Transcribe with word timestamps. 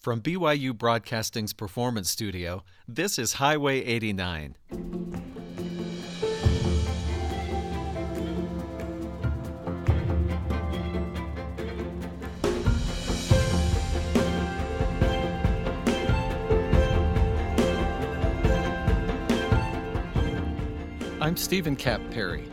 From 0.00 0.22
BYU 0.22 0.72
Broadcasting's 0.72 1.52
Performance 1.52 2.08
Studio, 2.08 2.64
this 2.88 3.18
is 3.18 3.34
Highway 3.34 3.84
89. 3.84 4.56
I'm 21.20 21.36
Stephen 21.36 21.76
Kapp 21.76 22.00
Perry. 22.10 22.48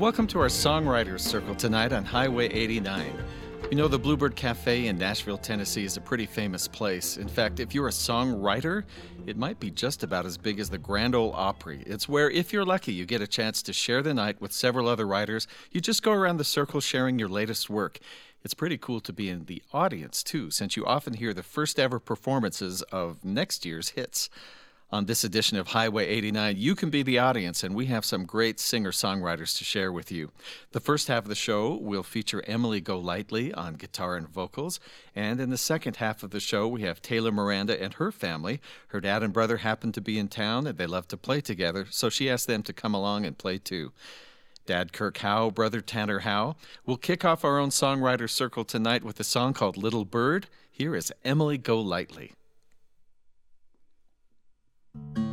Welcome 0.00 0.26
to 0.26 0.40
our 0.40 0.48
Songwriters 0.48 1.20
Circle 1.20 1.54
tonight 1.54 1.92
on 1.92 2.04
Highway 2.04 2.48
89. 2.48 3.22
You 3.72 3.78
know, 3.78 3.88
the 3.88 3.98
Bluebird 3.98 4.36
Cafe 4.36 4.86
in 4.88 4.98
Nashville, 4.98 5.38
Tennessee 5.38 5.86
is 5.86 5.96
a 5.96 6.00
pretty 6.02 6.26
famous 6.26 6.68
place. 6.68 7.16
In 7.16 7.26
fact, 7.26 7.58
if 7.58 7.74
you're 7.74 7.88
a 7.88 7.90
songwriter, 7.90 8.84
it 9.26 9.38
might 9.38 9.58
be 9.60 9.70
just 9.70 10.02
about 10.02 10.26
as 10.26 10.36
big 10.36 10.60
as 10.60 10.68
the 10.68 10.76
Grand 10.76 11.14
Ole 11.14 11.32
Opry. 11.32 11.82
It's 11.86 12.06
where, 12.06 12.28
if 12.28 12.52
you're 12.52 12.66
lucky, 12.66 12.92
you 12.92 13.06
get 13.06 13.22
a 13.22 13.26
chance 13.26 13.62
to 13.62 13.72
share 13.72 14.02
the 14.02 14.12
night 14.12 14.42
with 14.42 14.52
several 14.52 14.88
other 14.88 15.06
writers. 15.06 15.48
You 15.70 15.80
just 15.80 16.02
go 16.02 16.12
around 16.12 16.36
the 16.36 16.44
circle 16.44 16.82
sharing 16.82 17.18
your 17.18 17.30
latest 17.30 17.70
work. 17.70 17.98
It's 18.44 18.52
pretty 18.52 18.76
cool 18.76 19.00
to 19.00 19.10
be 19.10 19.30
in 19.30 19.46
the 19.46 19.62
audience, 19.72 20.22
too, 20.22 20.50
since 20.50 20.76
you 20.76 20.84
often 20.84 21.14
hear 21.14 21.32
the 21.32 21.42
first 21.42 21.80
ever 21.80 21.98
performances 21.98 22.82
of 22.92 23.24
next 23.24 23.64
year's 23.64 23.90
hits. 23.90 24.28
On 24.92 25.06
this 25.06 25.24
edition 25.24 25.56
of 25.56 25.68
Highway 25.68 26.06
89, 26.06 26.56
you 26.58 26.74
can 26.74 26.90
be 26.90 27.02
the 27.02 27.18
audience, 27.18 27.64
and 27.64 27.74
we 27.74 27.86
have 27.86 28.04
some 28.04 28.26
great 28.26 28.60
singer 28.60 28.90
songwriters 28.90 29.56
to 29.56 29.64
share 29.64 29.90
with 29.90 30.12
you. 30.12 30.32
The 30.72 30.80
first 30.80 31.08
half 31.08 31.22
of 31.22 31.30
the 31.30 31.34
show 31.34 31.76
will 31.76 32.02
feature 32.02 32.44
Emily 32.46 32.82
Golightly 32.82 33.54
on 33.54 33.76
guitar 33.76 34.16
and 34.16 34.28
vocals, 34.28 34.80
and 35.16 35.40
in 35.40 35.48
the 35.48 35.56
second 35.56 35.96
half 35.96 36.22
of 36.22 36.30
the 36.30 36.40
show, 36.40 36.68
we 36.68 36.82
have 36.82 37.00
Taylor 37.00 37.32
Miranda 37.32 37.82
and 37.82 37.94
her 37.94 38.12
family. 38.12 38.60
Her 38.88 39.00
dad 39.00 39.22
and 39.22 39.32
brother 39.32 39.56
happen 39.58 39.92
to 39.92 40.02
be 40.02 40.18
in 40.18 40.28
town, 40.28 40.66
and 40.66 40.76
they 40.76 40.86
love 40.86 41.08
to 41.08 41.16
play 41.16 41.40
together, 41.40 41.86
so 41.88 42.10
she 42.10 42.28
asked 42.28 42.46
them 42.46 42.62
to 42.64 42.74
come 42.74 42.94
along 42.94 43.24
and 43.24 43.38
play 43.38 43.56
too. 43.56 43.92
Dad 44.66 44.92
Kirk 44.92 45.16
Howe, 45.16 45.48
brother 45.48 45.80
Tanner 45.80 46.18
Howe. 46.18 46.54
We'll 46.84 46.98
kick 46.98 47.24
off 47.24 47.46
our 47.46 47.58
own 47.58 47.70
songwriter 47.70 48.28
circle 48.28 48.66
tonight 48.66 49.04
with 49.04 49.18
a 49.18 49.24
song 49.24 49.54
called 49.54 49.78
Little 49.78 50.04
Bird. 50.04 50.48
Here 50.70 50.94
is 50.94 51.10
Emily 51.24 51.56
Golightly. 51.56 52.32
Little 54.94 55.31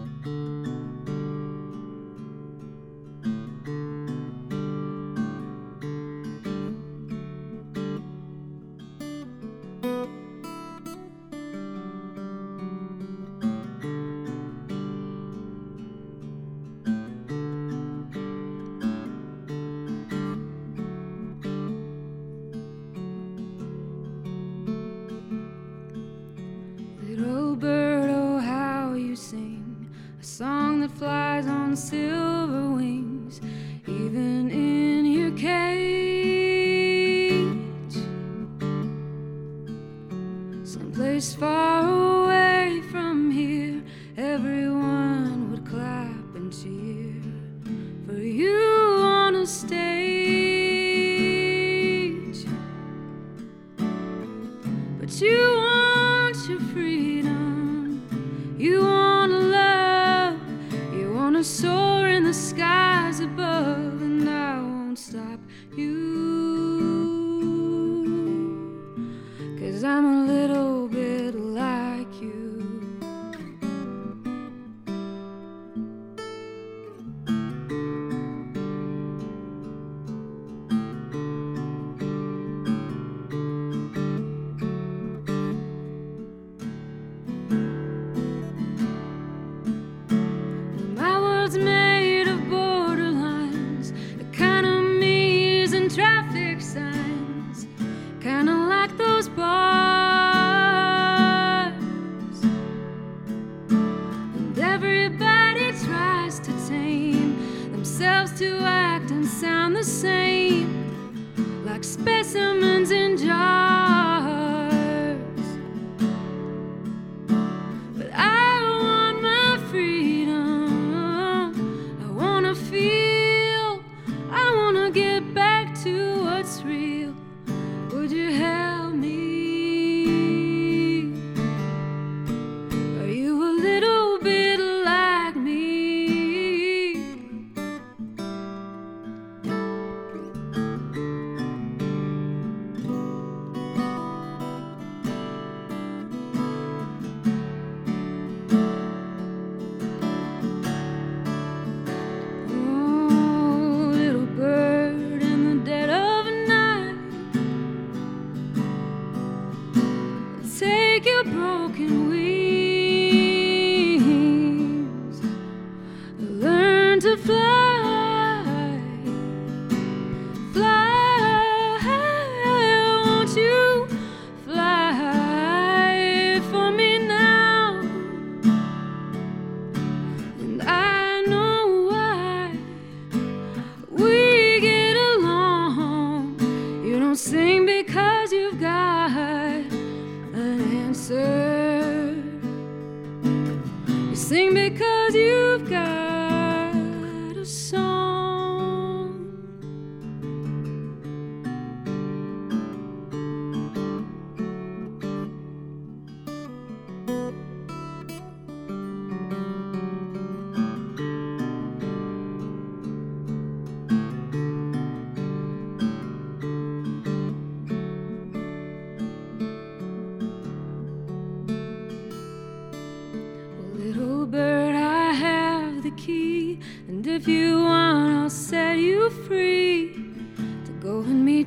flies 31.76 32.09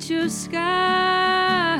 your 0.09 0.29
skies. 0.29 1.72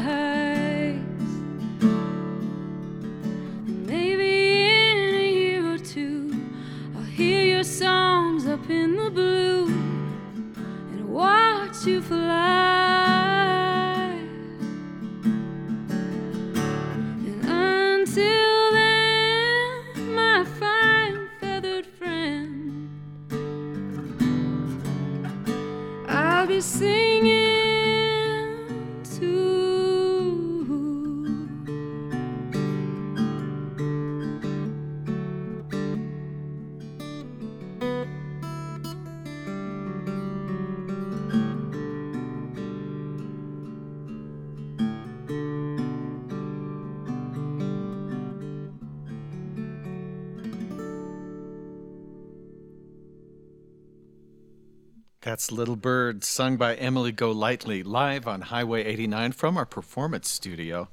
That's 55.33 55.51
Little 55.51 55.75
Bird, 55.75 56.23
sung 56.23 56.57
by 56.57 56.75
Emily 56.75 57.11
Golightly, 57.11 57.81
live 57.81 58.27
on 58.27 58.41
Highway 58.41 58.83
89 58.83 59.31
from 59.31 59.57
our 59.57 59.65
performance 59.65 60.29
studio. 60.29 60.89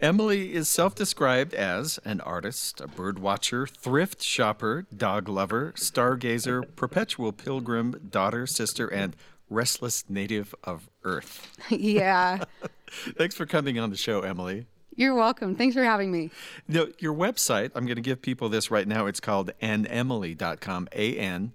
Emily 0.00 0.54
is 0.54 0.70
self 0.70 0.94
described 0.94 1.52
as 1.52 2.00
an 2.02 2.22
artist, 2.22 2.80
a 2.80 2.88
bird 2.88 3.18
watcher, 3.18 3.66
thrift 3.66 4.22
shopper, 4.22 4.86
dog 4.96 5.28
lover, 5.28 5.74
stargazer, 5.76 6.62
perpetual 6.76 7.30
pilgrim, 7.30 8.08
daughter, 8.08 8.46
sister, 8.46 8.88
and 8.88 9.16
restless 9.50 10.08
native 10.08 10.54
of 10.64 10.88
Earth. 11.02 11.54
yeah. 11.68 12.42
Thanks 13.18 13.34
for 13.34 13.44
coming 13.44 13.78
on 13.78 13.90
the 13.90 13.98
show, 13.98 14.22
Emily. 14.22 14.64
You're 14.96 15.14
welcome. 15.14 15.56
Thanks 15.56 15.76
for 15.76 15.84
having 15.84 16.10
me. 16.10 16.30
Now, 16.66 16.86
your 17.00 17.12
website, 17.12 17.72
I'm 17.74 17.84
going 17.84 17.96
to 17.96 18.00
give 18.00 18.22
people 18.22 18.48
this 18.48 18.70
right 18.70 18.88
now. 18.88 19.04
It's 19.04 19.20
called 19.20 19.50
anemily.com. 19.60 20.88
A 20.94 21.18
N. 21.18 21.52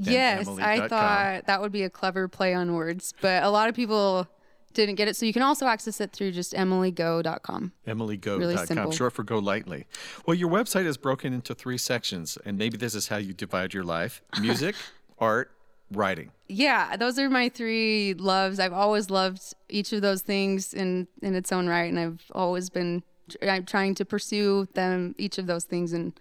Yes, 0.00 0.48
I 0.48 0.88
thought 0.88 1.46
that 1.46 1.60
would 1.60 1.72
be 1.72 1.82
a 1.82 1.90
clever 1.90 2.28
play 2.28 2.54
on 2.54 2.74
words, 2.74 3.14
but 3.20 3.42
a 3.42 3.50
lot 3.50 3.68
of 3.68 3.74
people 3.74 4.26
didn't 4.72 4.94
get 4.94 5.08
it. 5.08 5.16
So 5.16 5.26
you 5.26 5.32
can 5.32 5.42
also 5.42 5.66
access 5.66 6.00
it 6.00 6.12
through 6.12 6.32
just 6.32 6.52
emilygo.com. 6.52 7.72
EmilyGo.com, 7.86 8.38
Really 8.38 8.56
simple. 8.66 8.92
short 8.92 9.12
for 9.12 9.22
Go 9.24 9.38
Lightly. 9.38 9.86
Well, 10.26 10.34
your 10.34 10.48
website 10.50 10.86
is 10.86 10.96
broken 10.96 11.32
into 11.32 11.54
three 11.54 11.78
sections, 11.78 12.38
and 12.44 12.56
maybe 12.56 12.76
this 12.76 12.94
is 12.94 13.08
how 13.08 13.16
you 13.16 13.32
divide 13.32 13.74
your 13.74 13.84
life 13.84 14.22
music, 14.40 14.74
art, 15.18 15.50
writing. 15.90 16.30
Yeah, 16.48 16.96
those 16.96 17.18
are 17.18 17.28
my 17.28 17.48
three 17.48 18.14
loves. 18.14 18.58
I've 18.58 18.72
always 18.72 19.10
loved 19.10 19.42
each 19.68 19.92
of 19.92 20.02
those 20.02 20.22
things 20.22 20.72
in 20.72 21.08
in 21.22 21.34
its 21.34 21.52
own 21.52 21.66
right, 21.66 21.90
and 21.90 21.98
I've 21.98 22.22
always 22.32 22.70
been 22.70 23.02
I'm 23.42 23.64
trying 23.64 23.94
to 23.96 24.04
pursue 24.04 24.66
them 24.74 25.14
each 25.18 25.38
of 25.38 25.46
those 25.46 25.64
things 25.64 25.92
in 25.92 26.14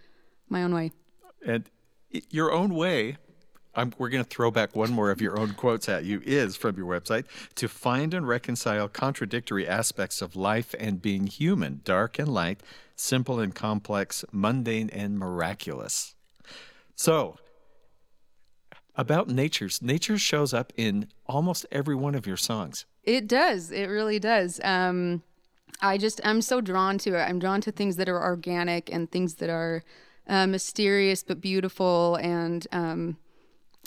my 0.48 0.64
own 0.64 0.74
way. 0.74 0.92
And 1.46 1.70
your 2.30 2.52
own 2.52 2.74
way, 2.76 3.18
I'm, 3.80 3.94
we're 3.98 4.10
going 4.10 4.24
to 4.24 4.30
throw 4.30 4.52
back 4.52 4.76
one 4.76 4.92
more 4.92 5.10
of 5.10 5.22
your 5.22 5.40
own 5.40 5.54
quotes 5.54 5.88
at 5.88 6.04
you, 6.04 6.22
is 6.26 6.58
from 6.58 6.76
your 6.78 6.86
website 6.86 7.26
to 7.56 7.70
find 7.70 8.14
and 8.14 8.28
reconcile 8.28 8.90
contradictory 8.90 9.66
aspects 9.66 10.22
of 10.22 10.36
life 10.36 10.76
and 10.78 11.02
being 11.02 11.28
human, 11.28 11.80
dark 11.86 12.20
and 12.20 12.28
light, 12.28 12.62
simple 12.98 13.40
and 13.40 13.56
complex, 13.56 14.26
mundane 14.34 14.90
and 14.90 15.18
miraculous. 15.18 16.16
So, 16.96 17.38
about 18.96 19.30
natures, 19.30 19.82
nature 19.82 20.18
shows 20.18 20.54
up 20.54 20.74
in 20.76 21.08
almost 21.26 21.66
every 21.72 21.96
one 21.96 22.16
of 22.16 22.28
your 22.28 22.36
songs. 22.36 22.86
It 23.04 23.28
does. 23.28 23.72
It 23.72 23.86
really 23.86 24.20
does. 24.20 24.60
Um, 24.62 25.24
I 25.82 25.98
just 25.98 26.20
I'm 26.26 26.42
so 26.42 26.60
drawn 26.60 26.98
to 27.00 27.16
it. 27.16 27.22
I'm 27.22 27.40
drawn 27.40 27.62
to 27.62 27.72
things 27.72 27.96
that 27.96 28.10
are 28.10 28.22
organic 28.22 28.92
and 28.92 29.10
things 29.10 29.36
that 29.36 29.50
are 29.50 29.84
uh, 30.28 30.48
mysterious 30.48 31.24
but 31.24 31.40
beautiful. 31.40 32.18
And 32.18 32.68
um, 32.74 33.18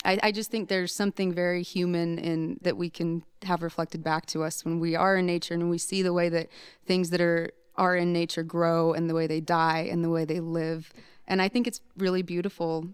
I, 0.05 0.19
I 0.23 0.31
just 0.31 0.51
think 0.51 0.69
there's 0.69 0.93
something 0.93 1.33
very 1.33 1.63
human 1.63 2.17
in 2.19 2.59
that 2.61 2.77
we 2.77 2.89
can 2.89 3.23
have 3.43 3.63
reflected 3.63 4.03
back 4.03 4.25
to 4.27 4.43
us 4.43 4.65
when 4.65 4.79
we 4.79 4.95
are 4.95 5.17
in 5.17 5.25
nature 5.25 5.53
and 5.53 5.69
we 5.69 5.77
see 5.77 6.01
the 6.01 6.13
way 6.13 6.29
that 6.29 6.49
things 6.85 7.09
that 7.11 7.21
are 7.21 7.51
are 7.75 7.95
in 7.95 8.13
nature 8.13 8.43
grow 8.43 8.93
and 8.93 9.09
the 9.09 9.15
way 9.15 9.27
they 9.27 9.41
die 9.41 9.87
and 9.91 10.03
the 10.03 10.09
way 10.09 10.25
they 10.25 10.39
live. 10.39 10.93
And 11.27 11.41
I 11.41 11.49
think 11.49 11.67
it's 11.67 11.81
really 11.97 12.21
beautiful. 12.21 12.87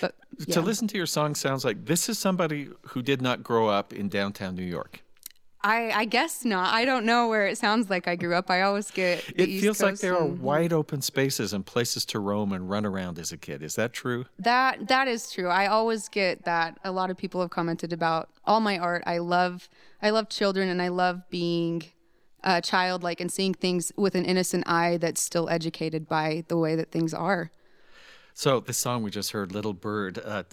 But 0.00 0.16
yeah. 0.46 0.54
To 0.54 0.60
listen 0.60 0.88
to 0.88 0.96
your 0.96 1.06
song 1.06 1.34
sounds 1.34 1.64
like 1.64 1.84
this 1.84 2.08
is 2.08 2.18
somebody 2.18 2.68
who 2.88 3.02
did 3.02 3.22
not 3.22 3.44
grow 3.44 3.68
up 3.68 3.92
in 3.92 4.08
downtown 4.08 4.56
New 4.56 4.64
York. 4.64 5.02
I, 5.66 5.90
I 5.90 6.04
guess 6.04 6.44
not. 6.44 6.72
I 6.72 6.84
don't 6.84 7.04
know 7.04 7.28
where 7.28 7.48
it 7.48 7.58
sounds 7.58 7.90
like 7.90 8.06
I 8.06 8.14
grew 8.14 8.34
up. 8.36 8.50
I 8.50 8.62
always 8.62 8.90
get 8.92 9.24
the 9.26 9.42
It 9.42 9.48
East 9.48 9.62
feels 9.64 9.82
like 9.82 9.92
Coast 9.92 10.02
there 10.02 10.14
are 10.16 10.24
and- 10.24 10.40
wide 10.40 10.72
open 10.72 11.02
spaces 11.02 11.52
and 11.52 11.66
places 11.66 12.04
to 12.06 12.20
roam 12.20 12.52
and 12.52 12.70
run 12.70 12.86
around 12.86 13.18
as 13.18 13.32
a 13.32 13.36
kid. 13.36 13.64
Is 13.64 13.74
that 13.74 13.92
true? 13.92 14.26
That 14.38 14.86
that 14.86 15.08
is 15.08 15.32
true. 15.32 15.48
I 15.48 15.66
always 15.66 16.08
get 16.08 16.44
that. 16.44 16.78
A 16.84 16.92
lot 16.92 17.10
of 17.10 17.16
people 17.16 17.40
have 17.40 17.50
commented 17.50 17.92
about 17.92 18.28
all 18.44 18.60
my 18.60 18.78
art. 18.78 19.02
I 19.06 19.18
love 19.18 19.68
I 20.00 20.10
love 20.10 20.28
children 20.28 20.68
and 20.68 20.80
I 20.80 20.88
love 20.88 21.22
being 21.30 21.82
uh, 22.44 22.60
childlike 22.60 23.20
and 23.20 23.32
seeing 23.32 23.52
things 23.52 23.90
with 23.96 24.14
an 24.14 24.24
innocent 24.24 24.68
eye 24.68 24.98
that's 24.98 25.20
still 25.20 25.48
educated 25.48 26.06
by 26.06 26.44
the 26.46 26.56
way 26.56 26.76
that 26.76 26.92
things 26.92 27.12
are. 27.12 27.50
So 28.34 28.60
this 28.60 28.78
song 28.78 29.02
we 29.02 29.10
just 29.10 29.32
heard, 29.32 29.50
"Little 29.50 29.72
Bird," 29.72 30.20
uh, 30.24 30.44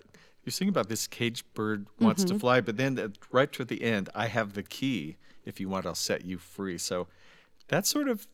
you 0.45 0.51
sing 0.51 0.69
about 0.69 0.89
this 0.89 1.07
caged 1.07 1.45
bird 1.53 1.87
wants 1.99 2.23
Mm-hmm. 2.23 2.33
to 2.35 2.39
fly, 2.39 2.61
but 2.61 2.77
then 2.77 2.99
uh, 2.99 3.09
right 3.31 3.51
to 3.53 3.65
the 3.65 3.83
end, 3.83 4.09
I 4.13 4.27
have 4.27 4.53
the 4.53 4.63
key. 4.63 5.17
If 5.45 5.59
you 5.59 5.69
want, 5.69 5.85
I'll 5.85 5.95
set 5.95 6.25
you 6.25 6.37
free. 6.37 6.77
So 6.77 7.07
that's 7.67 7.89
sort 7.89 8.07
of 8.07 8.27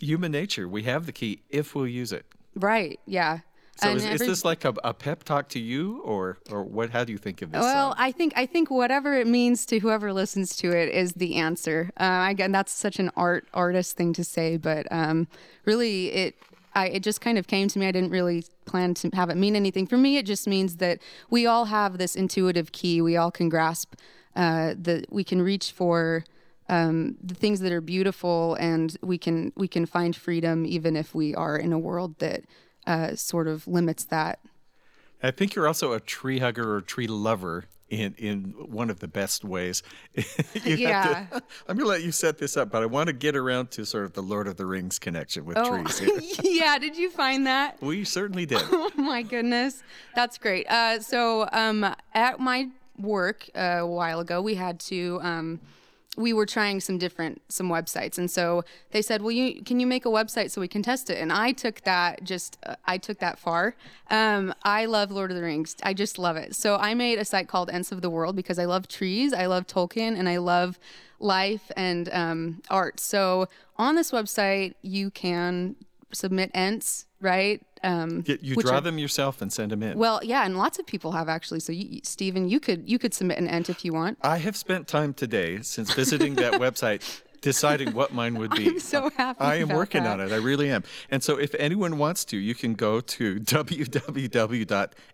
human 0.00 0.32
nature. 0.32 0.68
We 0.68 0.82
have 0.84 1.06
the 1.06 1.12
key 1.12 1.42
if 1.50 1.74
we'll 1.74 1.86
use 1.88 2.12
it. 2.12 2.24
Right. 2.54 3.00
Yeah. 3.06 3.40
So 3.76 3.88
is, 3.94 4.04
is 4.04 4.20
this 4.20 4.44
like 4.44 4.64
a, 4.66 4.74
a 4.84 4.92
pep 4.92 5.24
talk 5.24 5.48
to 5.50 5.58
you, 5.58 6.02
or 6.04 6.36
or 6.50 6.62
what? 6.62 6.90
How 6.90 7.04
do 7.04 7.10
you 7.12 7.16
think 7.18 7.40
of 7.40 7.50
this? 7.52 7.62
Well, 7.62 7.92
song? 7.92 7.94
I 7.98 8.12
think 8.12 8.34
I 8.36 8.44
think 8.44 8.70
whatever 8.70 9.14
it 9.14 9.26
means 9.26 9.64
to 9.66 9.78
whoever 9.78 10.12
listens 10.12 10.54
to 10.56 10.70
it 10.70 10.90
is 10.94 11.14
the 11.14 11.36
answer. 11.36 11.90
Uh, 11.96 12.26
again, 12.28 12.52
that's 12.52 12.70
such 12.70 12.98
an 12.98 13.10
art 13.16 13.48
artist 13.54 13.96
thing 13.96 14.12
to 14.12 14.24
say, 14.24 14.58
but 14.58 14.86
um, 14.90 15.26
really, 15.64 16.08
it 16.12 16.36
I, 16.74 16.88
it 16.88 17.02
just 17.02 17.20
kind 17.20 17.38
of 17.38 17.46
came 17.46 17.68
to 17.68 17.78
me. 17.78 17.86
I 17.86 17.92
didn't 17.92 18.10
really 18.10 18.44
plan 18.64 18.94
to 18.94 19.10
have 19.14 19.30
it 19.30 19.36
mean 19.36 19.56
anything. 19.56 19.86
For 19.86 19.96
me, 19.96 20.16
it 20.16 20.26
just 20.26 20.46
means 20.46 20.76
that 20.76 21.00
we 21.30 21.46
all 21.46 21.66
have 21.66 21.98
this 21.98 22.14
intuitive 22.14 22.72
key. 22.72 23.00
We 23.00 23.16
all 23.16 23.30
can 23.30 23.48
grasp 23.48 23.94
uh, 24.34 24.74
the 24.80 25.04
we 25.10 25.24
can 25.24 25.42
reach 25.42 25.72
for 25.72 26.24
um, 26.68 27.16
the 27.22 27.34
things 27.34 27.60
that 27.60 27.72
are 27.72 27.80
beautiful, 27.80 28.54
and 28.54 28.96
we 29.02 29.18
can 29.18 29.52
we 29.56 29.68
can 29.68 29.86
find 29.86 30.16
freedom 30.16 30.64
even 30.64 30.96
if 30.96 31.14
we 31.14 31.34
are 31.34 31.56
in 31.56 31.72
a 31.72 31.78
world 31.78 32.18
that 32.18 32.44
uh, 32.86 33.14
sort 33.14 33.48
of 33.48 33.66
limits 33.68 34.04
that. 34.04 34.38
I 35.22 35.30
think 35.30 35.54
you're 35.54 35.68
also 35.68 35.92
a 35.92 36.00
tree 36.00 36.40
hugger 36.40 36.74
or 36.74 36.80
tree 36.80 37.06
lover 37.06 37.66
in 37.92 38.14
in 38.16 38.54
one 38.56 38.88
of 38.90 39.00
the 39.00 39.08
best 39.08 39.44
ways. 39.44 39.82
You 40.16 40.24
have 40.24 40.60
to- 40.64 40.78
Yeah. 40.78 41.26
I'm 41.68 41.78
to 41.78 41.84
let 41.84 42.02
you 42.02 42.10
set 42.12 42.38
this 42.38 42.56
up, 42.56 42.70
but 42.70 42.82
I 42.82 42.86
want 42.86 43.08
to 43.08 43.12
get 43.12 43.36
around 43.36 43.70
to 43.72 43.84
sort 43.84 44.04
of 44.04 44.12
the 44.14 44.22
Lord 44.22 44.46
of 44.48 44.56
the 44.56 44.64
Rings 44.66 44.98
connection 44.98 45.44
with 45.44 45.58
Oh. 45.58 45.82
trees. 45.82 45.98
Here. 46.40 46.40
yeah, 46.42 46.78
did 46.78 46.96
you 46.96 47.10
find 47.10 47.46
that? 47.46 47.80
We 47.82 48.04
certainly 48.04 48.46
did. 48.46 48.60
Oh 48.70 48.90
my 48.96 49.22
goodness, 49.22 49.82
that's 50.14 50.38
great. 50.38 50.66
Uh, 50.68 51.00
so 51.00 51.48
um, 51.52 51.84
at 52.14 52.40
my 52.40 52.68
work 52.98 53.48
uh, 53.54 53.78
a 53.80 53.86
while 53.86 54.20
ago, 54.20 54.40
we 54.40 54.54
had 54.54 54.80
to. 54.80 55.18
Um, 55.22 55.60
we 56.16 56.34
were 56.34 56.44
trying 56.44 56.80
some 56.80 56.98
different 56.98 57.40
some 57.48 57.68
websites, 57.68 58.18
and 58.18 58.30
so 58.30 58.64
they 58.90 59.00
said, 59.00 59.22
"Well, 59.22 59.30
you 59.30 59.62
can 59.62 59.80
you 59.80 59.86
make 59.86 60.04
a 60.04 60.10
website 60.10 60.50
so 60.50 60.60
we 60.60 60.68
can 60.68 60.82
test 60.82 61.08
it?" 61.08 61.18
And 61.18 61.32
I 61.32 61.52
took 61.52 61.80
that 61.82 62.22
just 62.24 62.58
uh, 62.64 62.76
I 62.84 62.98
took 62.98 63.18
that 63.20 63.38
far. 63.38 63.76
Um, 64.10 64.54
I 64.62 64.84
love 64.84 65.10
Lord 65.10 65.30
of 65.30 65.36
the 65.36 65.42
Rings. 65.42 65.76
I 65.82 65.94
just 65.94 66.18
love 66.18 66.36
it. 66.36 66.54
So 66.54 66.76
I 66.76 66.92
made 66.94 67.18
a 67.18 67.24
site 67.24 67.48
called 67.48 67.70
Ents 67.70 67.92
of 67.92 68.02
the 68.02 68.10
World 68.10 68.36
because 68.36 68.58
I 68.58 68.66
love 68.66 68.88
trees, 68.88 69.32
I 69.32 69.46
love 69.46 69.66
Tolkien, 69.66 70.18
and 70.18 70.28
I 70.28 70.36
love 70.36 70.78
life 71.18 71.70
and 71.76 72.12
um, 72.12 72.62
art. 72.68 73.00
So 73.00 73.48
on 73.76 73.94
this 73.94 74.10
website, 74.10 74.74
you 74.82 75.10
can 75.10 75.76
submit 76.12 76.50
Ents, 76.52 77.06
right? 77.20 77.62
Um, 77.84 78.22
You, 78.26 78.38
you 78.40 78.54
draw 78.56 78.76
are- 78.76 78.80
them 78.80 78.98
yourself 78.98 79.42
and 79.42 79.52
send 79.52 79.70
them 79.72 79.82
in. 79.82 79.98
well, 79.98 80.20
yeah, 80.22 80.44
and 80.44 80.56
lots 80.56 80.78
of 80.78 80.86
people 80.86 81.12
have 81.12 81.28
actually. 81.28 81.58
So, 81.60 81.72
you, 81.72 82.00
Stephen, 82.04 82.48
you 82.48 82.60
could 82.60 82.88
you 82.88 82.98
could 82.98 83.12
submit 83.14 83.38
an 83.38 83.48
ent 83.48 83.68
if 83.70 83.84
you 83.84 83.92
want. 83.92 84.18
I 84.22 84.38
have 84.38 84.56
spent 84.56 84.86
time 84.88 85.12
today 85.14 85.60
since 85.62 85.92
visiting 85.92 86.34
that 86.36 86.54
website 86.60 87.22
deciding 87.40 87.92
what 87.92 88.14
mine 88.14 88.38
would 88.38 88.52
be. 88.52 88.68
I'm 88.68 88.78
so 88.78 89.10
happy. 89.16 89.40
I 89.40 89.56
am 89.56 89.68
working 89.70 90.04
that. 90.04 90.20
on 90.20 90.26
it. 90.26 90.32
I 90.32 90.36
really 90.36 90.70
am. 90.70 90.84
And 91.10 91.24
so, 91.24 91.36
if 91.38 91.54
anyone 91.58 91.98
wants 91.98 92.24
to, 92.26 92.36
you 92.36 92.54
can 92.54 92.74
go 92.74 93.00
to 93.00 93.40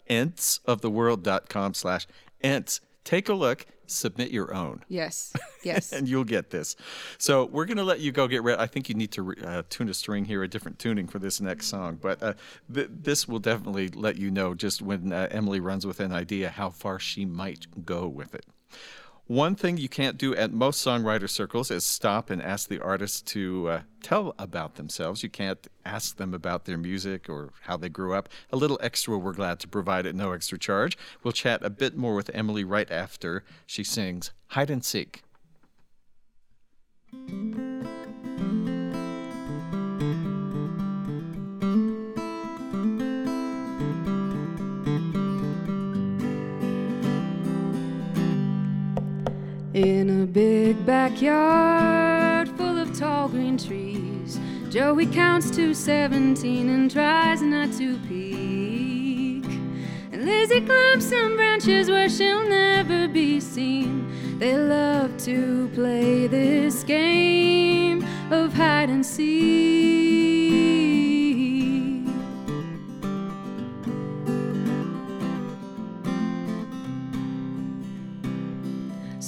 www.entsoftheworld.com 0.08 1.75
slash 1.75 2.06
ents. 2.42 2.80
Take 3.04 3.28
a 3.28 3.34
look, 3.34 3.66
submit 3.90 4.30
your 4.30 4.54
own. 4.54 4.85
Yes. 4.88 5.33
Yes. 5.64 5.92
and 5.92 6.09
you'll 6.09 6.25
get 6.25 6.50
this. 6.50 6.76
So 7.18 7.45
we're 7.47 7.64
going 7.66 7.78
to 7.78 7.85
let 7.85 7.99
you 7.99 8.12
go 8.12 8.28
get 8.28 8.42
ready. 8.45 8.61
I 8.62 8.68
think 8.68 8.88
you 8.88 8.95
need 8.95 9.11
to 9.12 9.35
uh, 9.45 9.62
tune 9.68 9.88
a 9.88 9.95
string 9.95 10.25
here, 10.25 10.42
a 10.45 10.49
different 10.49 10.78
tuning 10.78 11.09
for 11.09 11.18
this 11.18 11.40
next 11.40 11.66
song. 11.66 11.99
But 12.00 12.23
uh, 12.23 12.35
th- 12.73 12.88
this 12.90 13.26
will 13.26 13.40
definitely 13.40 13.88
let 13.88 14.16
you 14.16 14.30
know 14.30 14.54
just 14.54 14.80
when 14.80 15.12
uh, 15.12 15.26
Emily 15.33 15.59
runs 15.59 15.85
with 15.85 15.99
an 15.99 16.12
idea 16.12 16.49
how 16.49 16.71
far 16.71 16.99
she 17.00 17.25
might 17.25 17.66
go 17.85 18.07
with 18.07 18.35
it. 18.37 18.47
One 19.28 19.56
thing 19.56 19.76
you 19.76 19.90
can't 19.90 20.16
do 20.16 20.35
at 20.35 20.54
most 20.54 20.85
songwriter 20.85 21.28
circles 21.28 21.70
is 21.70 21.85
stop 21.85 22.30
and 22.30 22.40
ask 22.40 22.66
the 22.66 22.80
artist 22.80 23.26
to 23.26 23.68
uh, 23.68 23.80
tell 24.02 24.35
about 24.38 24.76
themselves. 24.76 25.23
You 25.23 25.28
can't 25.28 25.66
ask 25.85 26.16
them 26.16 26.32
about 26.32 26.64
their 26.64 26.78
music 26.78 27.28
or 27.28 27.50
how 27.64 27.76
they 27.76 27.90
grew 27.90 28.14
up. 28.14 28.30
A 28.50 28.56
little 28.56 28.80
extra 28.82 29.18
we're 29.18 29.35
glad 29.35 29.61
to 29.61 29.68
provide 29.68 30.06
at 30.06 30.14
no 30.14 30.32
extra 30.32 30.58
charge. 30.58 30.97
We'll 31.23 31.32
chat 31.32 31.62
a 31.62 31.68
bit 31.68 31.94
more 31.94 32.14
with 32.14 32.30
Emily 32.32 32.64
right 32.64 32.90
after 32.90 33.44
she 33.66 33.85
sings 33.85 34.32
Hide 34.47 34.70
and 34.70 34.82
Seek. 34.82 35.23
In 49.78 50.23
a 50.23 50.26
big 50.26 50.85
backyard 50.85 52.49
full 52.56 52.78
of 52.78 52.99
tall 52.99 53.28
green 53.28 53.56
trees, 53.56 54.40
Joey 54.70 55.06
counts 55.06 55.52
to 55.52 55.73
17 55.73 56.68
and 56.68 56.90
tries 56.90 57.42
not 57.42 57.73
to 57.75 57.97
peek. 58.08 59.44
And 60.11 60.25
Lizzie 60.25 60.62
climbs 60.62 61.08
some 61.08 61.37
branches 61.37 61.88
where 61.88 62.08
she'll 62.08 62.49
never 62.49 63.06
be 63.06 63.38
seen. 63.38 64.38
They 64.40 64.56
love 64.56 65.16
to 65.18 65.70
play 65.75 66.26
this 66.26 66.82
game 66.82 68.04
of 68.32 68.52
hide 68.54 68.90
and 68.90 69.06
seek. 69.06 70.38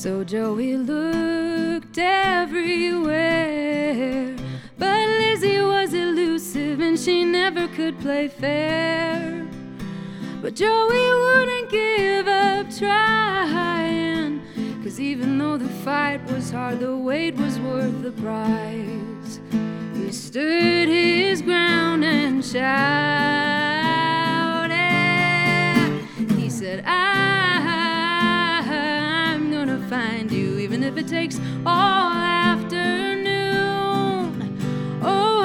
So 0.00 0.24
Joey 0.24 0.78
looked 0.78 1.98
everywhere. 1.98 3.14
But 4.78 5.08
Lizzie 5.20 5.60
was 5.60 5.92
elusive 5.92 6.80
and 6.80 6.98
she 6.98 7.22
never 7.22 7.68
could 7.68 8.00
play 8.00 8.28
fair. 8.28 9.46
But 10.40 10.54
Joey 10.54 11.06
wouldn't 11.22 11.68
give 11.68 12.26
up 12.26 12.70
trying. 12.74 14.40
Cause 14.82 14.98
even 14.98 15.36
though 15.36 15.58
the 15.58 15.68
fight 15.84 16.24
was 16.32 16.50
hard, 16.50 16.80
the 16.80 16.96
wait 16.96 17.36
was 17.36 17.60
worth 17.60 18.02
the 18.02 18.12
prize. 18.12 19.38
He 19.92 20.10
stood 20.12 20.88
his 20.88 21.42
ground 21.42 22.06
and 22.06 22.42
shouted. 22.42 22.70
He 26.38 26.48
said, 26.48 26.84
I'm 26.86 27.09
it 31.00 31.08
takes 31.08 31.40
all 31.64 32.12
afternoon. 32.12 32.58
Oh, 35.02 35.40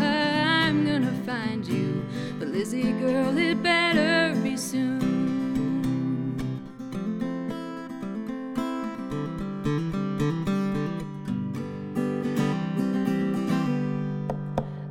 I'm 0.00 0.84
gonna 0.84 1.12
find 1.24 1.64
you. 1.64 2.04
But 2.40 2.48
Lizzie, 2.48 2.90
girl, 2.92 3.38
it 3.38 3.62
better 3.62 4.34
be 4.42 4.56
soon. 4.56 4.98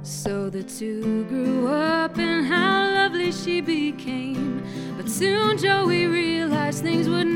So 0.03 0.49
the 0.49 0.63
two 0.63 1.25
grew 1.25 1.67
up, 1.67 2.17
and 2.17 2.45
how 2.47 2.89
lovely 2.93 3.33
she 3.33 3.59
became. 3.59 4.63
But 4.95 5.09
soon 5.09 5.57
Joey 5.57 6.05
realized 6.05 6.83
things 6.83 7.09
would 7.09 7.26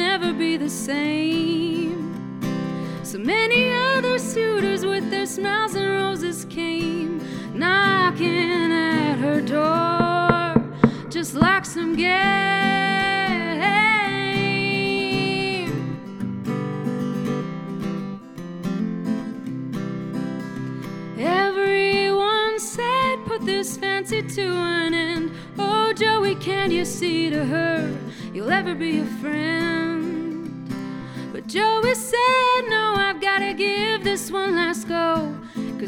be 0.42 0.58
the 0.58 0.70
same. 0.70 2.42
So 3.04 3.20
many 3.20 3.72
other 3.72 4.18
suitors 4.18 4.84
with 4.84 5.12
their 5.12 5.28
smiles 5.28 5.76
and 5.76 5.88
roses 5.88 6.46
came 6.46 7.22
knocking 7.54 8.72
at 8.72 9.20
her 9.20 9.40
door, 9.40 10.56
just 11.12 11.36
like 11.36 11.64
some 11.64 11.96
game. 11.96 12.10
Everyone 21.20 22.58
said, 22.58 23.16
put 23.28 23.46
this 23.46 23.78
fancy 23.78 24.24
to 24.24 24.42
an 24.42 24.96
end. 24.96 25.32
Oh, 25.60 25.94
Joey, 25.94 26.34
can't 26.34 26.74
you 26.74 26.84
see 26.84 27.30
to 27.30 27.46
her 27.46 27.96
you'll 28.34 28.50
ever 28.50 28.74
be 28.74 29.02
a 29.02 29.06
friend? 29.22 29.61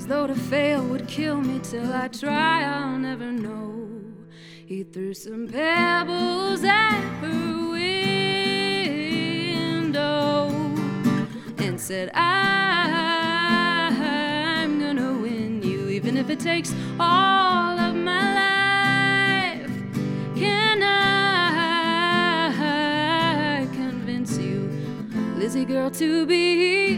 Cause 0.03 0.09
though 0.09 0.27
to 0.27 0.35
fail 0.35 0.83
would 0.87 1.07
kill 1.07 1.39
me 1.39 1.61
till 1.63 1.93
I 1.93 2.09
try, 2.09 2.65
I'll 2.65 2.97
never 2.97 3.31
know. 3.31 3.87
He 4.65 4.83
threw 4.83 5.13
some 5.13 5.47
pebbles 5.47 6.61
at 6.65 6.99
her 7.21 7.69
window 7.71 8.49
and 11.57 11.79
said, 11.79 12.11
I'm 12.13 12.27
gonna 14.77 15.13
win 15.13 15.63
you, 15.63 15.87
even 15.87 16.17
if 16.17 16.29
it 16.29 16.41
takes 16.41 16.75
all 16.99 17.79
of 17.79 17.95
my 17.95 19.55
life. 19.55 19.71
Can 20.35 20.83
I 20.83 22.49
convince 23.71 24.37
you, 24.37 24.69
Lizzie 25.37 25.63
girl, 25.63 25.89
to 25.91 26.25
be 26.25 26.97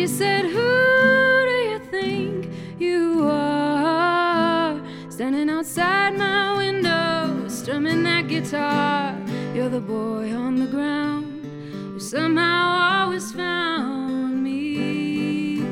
She 0.00 0.06
said, 0.06 0.46
Who 0.46 1.44
do 1.50 1.56
you 1.70 1.78
think 1.90 2.48
you 2.78 3.28
are? 3.30 4.80
Standing 5.10 5.50
outside 5.50 6.16
my 6.16 6.56
window, 6.56 7.46
strumming 7.48 8.02
that 8.04 8.26
guitar. 8.26 9.14
You're 9.54 9.68
the 9.68 9.82
boy 9.82 10.32
on 10.32 10.56
the 10.56 10.68
ground 10.68 11.44
who 11.92 12.00
somehow 12.00 13.02
always 13.02 13.30
found 13.32 14.42
me. 14.42 15.62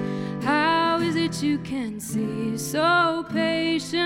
How 0.42 0.98
is 1.00 1.16
it 1.16 1.42
you 1.42 1.56
can 1.60 1.98
see 1.98 2.58
so 2.58 3.24
patiently 3.32 3.97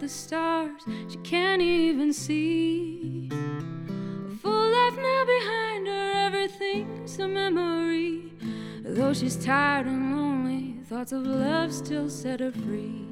the 0.00 0.08
stars 0.08 0.82
she 1.08 1.18
can't 1.18 1.60
even 1.60 2.10
see. 2.10 3.28
A 3.30 4.36
full 4.36 4.70
life 4.72 4.96
now 4.96 5.24
behind 5.26 5.86
her, 5.86 6.12
everything's 6.26 7.18
a 7.18 7.28
memory. 7.28 8.32
Though 8.82 9.12
she's 9.12 9.36
tired 9.36 9.86
and 9.86 10.16
lonely, 10.16 10.76
thoughts 10.88 11.12
of 11.12 11.26
love 11.26 11.70
still 11.70 12.08
set 12.08 12.40
her 12.40 12.50
free. 12.50 13.04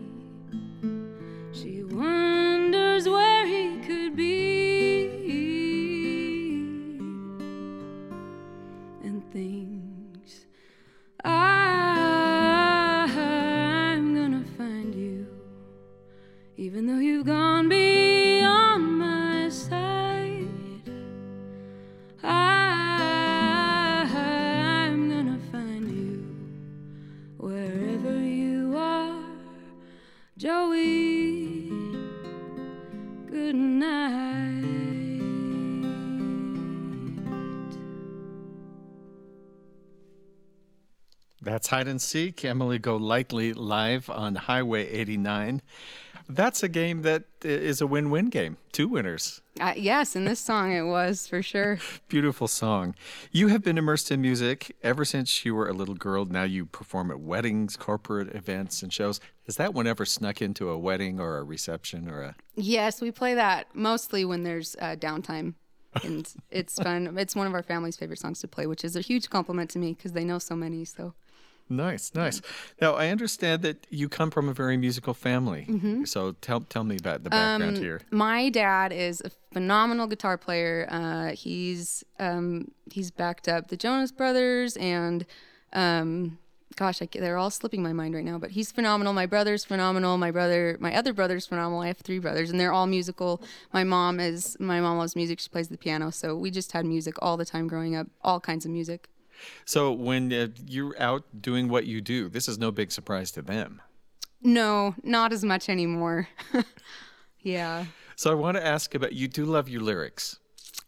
She 1.53 1.85
wonders 1.85 3.07
where 3.07 3.47
he 3.47 3.81
could 3.87 4.17
be 4.17 5.09
and 9.05 9.23
thinks, 9.31 9.68
even 16.79 16.95
though 16.95 17.01
you've 17.01 17.27
gone 17.27 17.69
beyond 17.69 18.99
my 19.01 19.49
sight. 19.49 20.47
I'm 22.23 23.49
gonna 25.11 25.41
find 25.51 25.91
you 25.91 26.25
wherever 27.37 28.21
you 28.21 28.77
are, 28.77 29.25
Joey. 30.37 31.73
Good 33.29 33.57
night. 33.57 34.39
That's 41.43 41.67
Hide 41.67 41.89
and 41.89 42.01
Seek, 42.01 42.45
Emily 42.45 42.79
Golightly 42.79 43.53
live 43.53 44.09
on 44.09 44.37
Highway 44.37 44.89
89. 44.89 45.61
That's 46.29 46.63
a 46.63 46.69
game 46.69 47.03
that 47.03 47.25
is 47.43 47.81
a 47.81 47.87
win 47.87 48.11
win 48.11 48.27
game. 48.27 48.59
Two 48.71 48.87
winners. 48.87 49.41
Uh, 49.59 49.73
yes, 49.77 50.15
in 50.15 50.25
this 50.25 50.39
song 50.39 50.73
it 50.73 50.83
was 50.83 51.27
for 51.27 51.43
sure. 51.43 51.79
Beautiful 52.09 52.47
song. 52.47 52.95
You 53.33 53.49
have 53.49 53.63
been 53.63 53.79
immersed 53.79 54.13
in 54.13 54.21
music 54.21 54.77
ever 54.83 55.05
since 55.05 55.45
you 55.45 55.55
were 55.55 55.69
a 55.69 55.73
little 55.73 55.95
girl. 55.95 56.27
Now 56.27 56.43
you 56.43 56.67
perform 56.67 57.11
at 57.11 57.21
weddings, 57.21 57.77
corporate 57.77 58.35
events, 58.35 58.83
and 58.83 58.93
shows. 58.93 59.21
Has 59.47 59.57
that 59.57 59.73
one 59.73 59.87
ever 59.87 60.05
snuck 60.05 60.43
into 60.43 60.69
a 60.69 60.79
wedding 60.79 61.19
or 61.19 61.39
a 61.39 61.43
reception 61.43 62.11
or 62.11 62.21
a. 62.21 62.35
Yes, 62.55 63.01
we 63.01 63.11
play 63.11 63.35
that 63.35 63.75
mostly 63.75 64.25
when 64.25 64.43
there's 64.43 64.77
uh, 64.81 64.97
downtime. 64.97 65.55
And 66.05 66.31
it's 66.51 66.77
fun. 66.77 67.17
It's 67.19 67.35
one 67.35 67.47
of 67.47 67.55
our 67.55 67.63
family's 67.63 67.97
favorite 67.97 68.19
songs 68.19 68.41
to 68.41 68.49
play, 68.49 68.67
which 68.67 68.85
is 68.85 68.95
a 68.95 69.01
huge 69.01 69.31
compliment 69.31 69.71
to 69.71 69.79
me 69.79 69.95
because 69.95 70.13
they 70.13 70.25
know 70.25 70.39
so 70.39 70.55
many. 70.55 70.85
So 70.85 71.15
Nice, 71.69 72.13
nice. 72.15 72.41
Now 72.81 72.95
I 72.95 73.09
understand 73.09 73.63
that 73.63 73.87
you 73.91 74.09
come 74.09 74.31
from 74.31 74.49
a 74.49 74.53
very 74.55 74.77
musical 74.77 75.15
family. 75.15 75.67
Mm-hmm. 75.69 76.05
So 76.05 76.33
tell 76.41 76.61
tell 76.63 76.85
me 76.85 76.97
about 76.97 77.25
the 77.25 77.31
background 77.31 77.77
Um, 77.77 77.83
here. 77.83 78.01
my 78.11 78.49
dad 78.49 78.93
is 78.93 79.21
a 79.25 79.31
phenomenal 79.53 80.07
guitar 80.07 80.39
player. 80.39 80.87
Uh, 80.91 81.31
he's 81.33 82.05
um, 82.19 82.71
he's 82.91 83.11
backed 83.11 83.49
up 83.49 83.69
the 83.69 83.77
Jonas 83.77 84.13
Brothers 84.13 84.77
and 84.77 85.27
um, 85.73 86.39
gosh, 86.77 87.03
I, 87.03 87.09
they're 87.13 87.37
all 87.37 87.51
slipping 87.51 87.83
my 87.83 87.93
mind 87.93 88.15
right 88.15 88.25
now. 88.25 88.39
But 88.39 88.53
he's 88.53 88.71
phenomenal. 88.73 89.13
My 89.13 89.27
brother's 89.27 89.65
phenomenal. 89.65 90.17
My 90.17 90.31
brother, 90.31 90.77
my 90.81 90.95
other 90.95 91.13
brother's 91.13 91.45
phenomenal. 91.47 91.81
I 91.81 91.89
have 91.89 91.99
three 91.99 92.19
brothers, 92.21 92.51
and 92.51 92.59
they're 92.61 92.73
all 92.73 92.87
musical. 92.87 93.43
My 93.73 93.85
mom 93.85 94.21
is 94.21 94.57
my 94.61 94.81
mom 94.81 94.97
loves 94.99 95.17
music. 95.17 95.41
She 95.41 95.49
plays 95.49 95.69
the 95.69 95.77
piano, 95.77 96.11
so 96.11 96.35
we 96.37 96.51
just 96.51 96.73
had 96.73 96.87
music 96.87 97.17
all 97.21 97.37
the 97.37 97.45
time 97.45 97.67
growing 97.69 97.95
up. 97.97 98.07
All 98.23 98.41
kinds 98.41 98.65
of 98.65 98.71
music. 98.71 99.09
So 99.65 99.93
when 99.93 100.33
uh, 100.33 100.49
you're 100.67 101.01
out 101.01 101.25
doing 101.41 101.69
what 101.69 101.87
you 101.87 102.01
do, 102.01 102.29
this 102.29 102.49
is 102.49 102.59
no 102.59 102.71
big 102.71 102.93
surprise 102.93 103.31
to 103.33 103.43
them. 103.43 103.81
No, 104.43 104.95
not 105.03 105.33
as 105.33 105.45
much 105.45 105.69
anymore. 105.69 106.29
yeah. 107.41 107.87
So 108.17 108.31
I 108.31 108.35
want 108.35 108.57
to 108.57 108.65
ask 108.65 108.95
about 108.95 109.13
you 109.13 109.29
do 109.29 109.45
love 109.45 109.69
your 109.69 109.83
lyrics. 109.83 110.39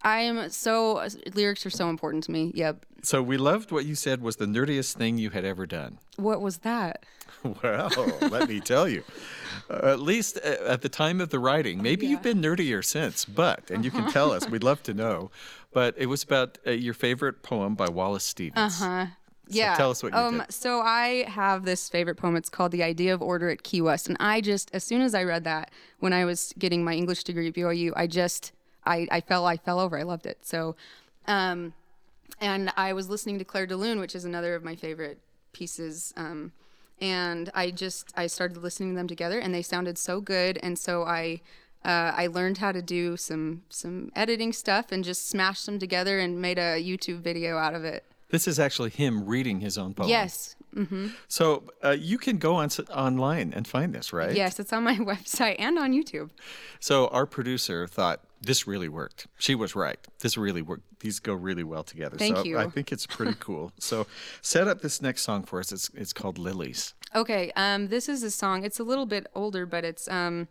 I 0.02 0.20
am 0.20 0.48
so 0.50 1.06
lyrics 1.34 1.66
are 1.66 1.70
so 1.70 1.90
important 1.90 2.24
to 2.24 2.30
me. 2.30 2.52
Yep. 2.54 2.86
So 3.02 3.22
we 3.22 3.36
loved 3.36 3.70
what 3.70 3.84
you 3.84 3.94
said 3.94 4.22
was 4.22 4.36
the 4.36 4.46
nerdiest 4.46 4.94
thing 4.94 5.18
you 5.18 5.30
had 5.30 5.44
ever 5.44 5.66
done. 5.66 5.98
What 6.16 6.40
was 6.40 6.58
that? 6.58 7.04
Well, 7.62 8.18
let 8.20 8.50
me 8.50 8.60
tell 8.60 8.86
you. 8.86 9.02
Uh, 9.70 9.92
at 9.92 10.00
least 10.00 10.38
uh, 10.44 10.56
at 10.66 10.82
the 10.82 10.90
time 10.90 11.22
of 11.22 11.30
the 11.30 11.38
writing, 11.38 11.80
maybe 11.80 12.06
you've 12.06 12.22
been 12.22 12.42
nerdier 12.42 12.84
since, 12.84 13.24
but, 13.24 13.70
and 13.70 13.82
you 13.82 13.90
can 13.90 14.10
tell 14.10 14.30
us, 14.32 14.46
we'd 14.50 14.62
love 14.64 14.82
to 14.82 14.92
know. 14.92 15.30
But 15.72 15.94
it 15.96 16.06
was 16.06 16.22
about 16.22 16.58
uh, 16.66 16.72
your 16.72 16.94
favorite 16.94 17.42
poem 17.42 17.74
by 17.74 17.88
Wallace 17.88 18.24
Stevens. 18.24 18.80
Uh-huh. 18.82 19.06
Yeah. 19.52 19.74
tell 19.74 19.90
us 19.90 20.02
what 20.02 20.12
you 20.12 20.18
um, 20.18 20.38
did. 20.38 20.52
So 20.52 20.80
I 20.80 21.24
have 21.28 21.64
this 21.64 21.88
favorite 21.88 22.16
poem. 22.16 22.36
It's 22.36 22.48
called 22.48 22.72
"The 22.72 22.82
Idea 22.82 23.14
of 23.14 23.22
Order 23.22 23.50
at 23.50 23.62
Key 23.62 23.80
West," 23.80 24.08
and 24.08 24.16
I 24.20 24.40
just, 24.40 24.70
as 24.72 24.84
soon 24.84 25.00
as 25.00 25.14
I 25.14 25.24
read 25.24 25.44
that, 25.44 25.70
when 25.98 26.12
I 26.12 26.24
was 26.24 26.54
getting 26.58 26.84
my 26.84 26.94
English 26.94 27.24
degree 27.24 27.48
at 27.48 27.54
BYU, 27.54 27.92
I 27.96 28.06
just, 28.06 28.52
I, 28.86 29.08
I 29.10 29.20
fell, 29.20 29.46
I 29.46 29.56
fell 29.56 29.80
over. 29.80 29.98
I 29.98 30.04
loved 30.04 30.26
it. 30.26 30.38
So, 30.42 30.76
um, 31.26 31.74
and 32.40 32.72
I 32.76 32.92
was 32.92 33.08
listening 33.08 33.38
to 33.38 33.44
Clair 33.44 33.66
de 33.66 33.76
Lune, 33.76 33.98
which 33.98 34.14
is 34.14 34.24
another 34.24 34.54
of 34.54 34.62
my 34.62 34.76
favorite 34.76 35.18
pieces. 35.52 36.14
Um, 36.16 36.52
and 37.00 37.50
I 37.54 37.70
just, 37.70 38.12
I 38.16 38.26
started 38.26 38.58
listening 38.58 38.90
to 38.90 38.96
them 38.96 39.08
together, 39.08 39.38
and 39.38 39.54
they 39.54 39.62
sounded 39.62 39.98
so 39.98 40.20
good. 40.20 40.58
And 40.62 40.78
so 40.78 41.04
I, 41.04 41.40
uh, 41.84 42.12
I 42.14 42.26
learned 42.26 42.58
how 42.58 42.72
to 42.72 42.82
do 42.82 43.16
some 43.16 43.62
some 43.68 44.10
editing 44.14 44.52
stuff 44.52 44.92
and 44.92 45.02
just 45.04 45.28
smashed 45.28 45.66
them 45.66 45.78
together 45.78 46.18
and 46.18 46.40
made 46.40 46.58
a 46.58 46.82
YouTube 46.82 47.20
video 47.20 47.56
out 47.56 47.74
of 47.74 47.84
it. 47.84 48.04
This 48.30 48.46
is 48.46 48.58
actually 48.60 48.90
him 48.90 49.26
reading 49.26 49.60
his 49.60 49.76
own 49.76 49.94
poem. 49.94 50.08
Yes. 50.08 50.54
So 51.26 51.64
uh, 51.84 51.96
you 51.98 52.16
can 52.16 52.38
go 52.38 52.54
on 52.54 52.66
s- 52.66 52.78
online 52.90 53.52
and 53.52 53.66
find 53.66 53.92
this, 53.92 54.12
right? 54.12 54.34
Yes, 54.34 54.60
it's 54.60 54.72
on 54.72 54.84
my 54.84 54.96
website 54.98 55.56
and 55.58 55.76
on 55.78 55.92
YouTube. 55.92 56.30
So 56.78 57.08
our 57.08 57.26
producer 57.26 57.88
thought 57.88 58.20
this 58.40 58.66
really 58.66 58.88
worked. 58.88 59.26
She 59.38 59.54
was 59.54 59.74
right. 59.74 59.98
This 60.20 60.36
really 60.36 60.62
worked. 60.62 61.00
These 61.00 61.18
go 61.18 61.34
really 61.34 61.64
well 61.64 61.82
together. 61.82 62.16
Thank 62.16 62.36
so 62.36 62.44
you. 62.44 62.58
I 62.58 62.68
think 62.68 62.92
it's 62.92 63.06
pretty 63.06 63.34
cool. 63.40 63.72
so 63.78 64.06
set 64.42 64.68
up 64.68 64.80
this 64.80 65.02
next 65.02 65.22
song 65.22 65.42
for 65.42 65.58
us. 65.60 65.72
It's 65.72 65.90
it's 65.94 66.12
called 66.12 66.38
Lilies. 66.38 66.94
Okay, 67.14 67.50
um, 67.56 67.88
this 67.88 68.08
is 68.08 68.22
a 68.22 68.30
song. 68.30 68.64
It's 68.64 68.78
a 68.78 68.84
little 68.84 69.06
bit 69.06 69.26
older, 69.34 69.66
but 69.66 69.84
it's 69.84 70.08
um, 70.08 70.46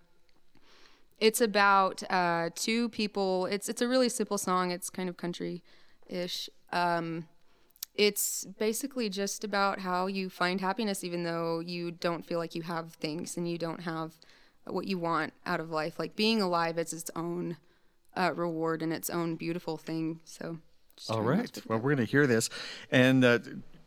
it's 1.19 1.41
about 1.41 2.03
uh, 2.09 2.49
two 2.55 2.89
people. 2.89 3.45
It's 3.47 3.69
it's 3.69 3.81
a 3.81 3.87
really 3.87 4.09
simple 4.09 4.37
song. 4.37 4.71
It's 4.71 4.89
kind 4.89 5.09
of 5.09 5.17
country-ish. 5.17 6.49
Um, 6.71 7.27
it's 7.95 8.45
basically 8.57 9.09
just 9.09 9.43
about 9.43 9.79
how 9.79 10.07
you 10.07 10.29
find 10.29 10.61
happiness, 10.61 11.03
even 11.03 11.23
though 11.23 11.59
you 11.59 11.91
don't 11.91 12.25
feel 12.25 12.39
like 12.39 12.55
you 12.55 12.61
have 12.61 12.93
things 12.93 13.35
and 13.35 13.49
you 13.49 13.57
don't 13.57 13.81
have 13.81 14.13
what 14.65 14.87
you 14.87 14.97
want 14.97 15.33
out 15.45 15.59
of 15.59 15.69
life. 15.69 15.99
Like 15.99 16.15
being 16.15 16.41
alive 16.41 16.77
is 16.77 16.93
its 16.93 17.11
own 17.15 17.57
uh, 18.15 18.31
reward 18.33 18.81
and 18.81 18.93
its 18.93 19.09
own 19.09 19.35
beautiful 19.35 19.77
thing. 19.77 20.21
So. 20.23 20.59
All 21.09 21.21
right. 21.21 21.21
All 21.21 21.23
trying 21.23 21.25
not 21.25 21.39
right. 21.39 21.53
to 21.53 21.61
Well, 21.67 21.79
we're 21.79 21.95
going 21.95 22.05
to 22.05 22.11
hear 22.11 22.27
this 22.27 22.49
and 22.91 23.23
uh, 23.23 23.39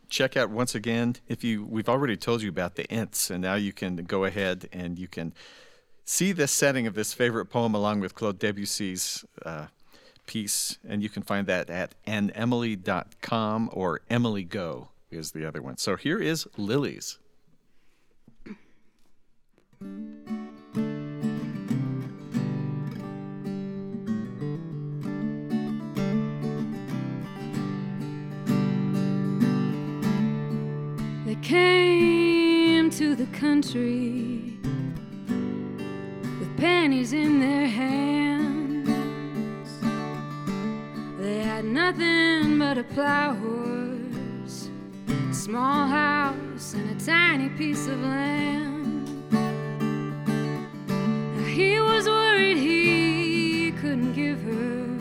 check 0.09 0.37
out 0.37 0.49
once 0.49 0.75
again. 0.75 1.15
If 1.27 1.43
you, 1.43 1.63
we've 1.63 1.89
already 1.89 2.17
told 2.17 2.41
you 2.41 2.49
about 2.49 2.75
the 2.75 2.89
ents, 2.91 3.29
and 3.29 3.41
now 3.41 3.55
you 3.55 3.73
can 3.73 3.97
go 3.97 4.25
ahead 4.25 4.69
and 4.71 4.97
you 4.97 5.07
can 5.07 5.33
see 6.05 6.31
this 6.31 6.51
setting 6.51 6.87
of 6.87 6.95
this 6.95 7.13
favorite 7.13 7.45
poem 7.47 7.73
along 7.73 7.99
with 7.99 8.15
Claude 8.15 8.39
Debussy's 8.39 9.25
uh, 9.45 9.67
piece, 10.25 10.77
and 10.87 11.01
you 11.01 11.09
can 11.09 11.23
find 11.23 11.47
that 11.47 11.69
at 11.69 11.95
anemily.com 12.05 13.69
or 13.73 14.01
Emily 14.09 14.43
Go 14.43 14.89
is 15.11 15.31
the 15.31 15.45
other 15.45 15.61
one. 15.61 15.77
So 15.77 15.95
here 15.95 16.19
is 16.19 16.47
Lilies. 16.57 17.19
They 31.25 31.35
came 31.41 32.89
to 32.91 33.15
the 33.15 33.25
country 33.37 34.62
in 37.13 37.39
their 37.39 37.67
hands. 37.67 38.89
They 41.19 41.39
had 41.39 41.63
nothing 41.63 42.59
but 42.59 42.77
a 42.77 42.83
plow 42.83 43.33
horse, 43.35 44.69
a 45.07 45.33
small 45.33 45.87
house, 45.87 46.73
and 46.73 46.89
a 46.89 47.05
tiny 47.05 47.49
piece 47.49 47.87
of 47.87 48.01
land. 48.01 49.07
Now 51.37 51.45
he 51.45 51.79
was 51.79 52.05
worried 52.07 52.57
he 52.57 53.71
couldn't 53.79 54.13
give 54.13 54.41
her 54.41 54.97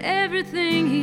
everything 0.00 0.88
he'd 0.88 0.97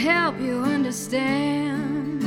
help 0.00 0.40
you 0.40 0.62
understand. 0.62 2.22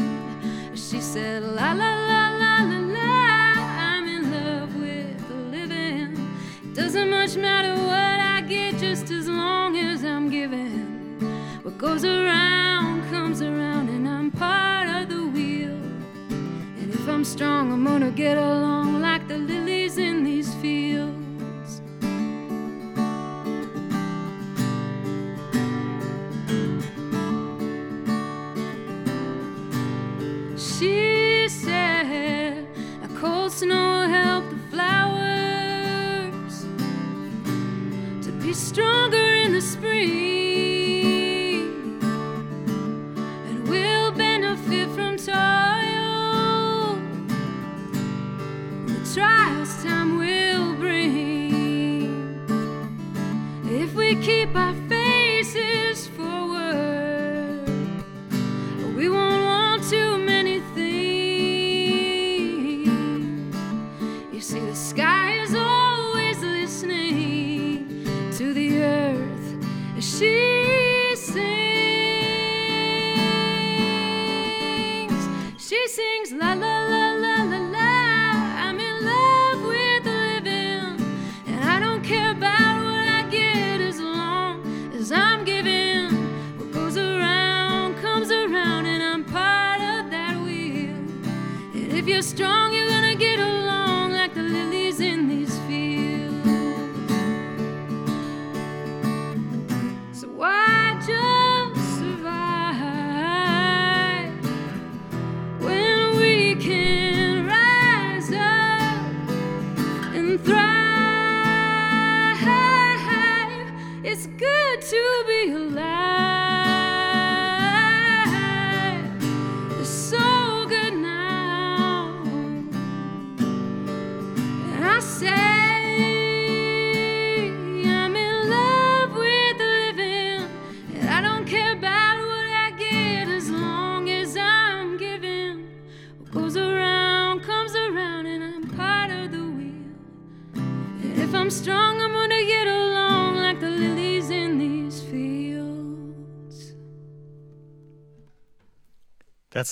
She 0.75 1.01
said, 1.01 1.41
La 1.41 1.73
la 1.73 1.91
la 2.09 2.29
la 2.41 2.55
la 2.69 2.79
la, 2.97 3.53
I'm 3.89 4.07
in 4.07 4.31
love 4.31 4.75
with 4.75 5.27
the 5.27 5.35
living. 5.57 6.15
Doesn't 6.75 7.09
much 7.09 7.35
matter 7.35 7.73
what 7.73 8.19
I 8.35 8.41
get, 8.41 8.77
just 8.77 9.09
as 9.09 9.27
long 9.27 9.75
as 9.75 10.03
I'm 10.03 10.29
giving. 10.29 11.17
What 11.63 11.79
goes 11.79 12.05
around 12.05 13.09
comes 13.09 13.41
around, 13.41 13.89
and 13.89 14.07
I'm 14.07 14.29
part 14.29 14.87
of 14.87 15.09
the 15.09 15.25
wheel. 15.25 15.79
And 16.79 16.93
if 16.93 17.07
I'm 17.07 17.23
strong, 17.23 17.73
I'm 17.73 17.83
gonna 17.83 18.11
get 18.11 18.37
along 18.37 18.72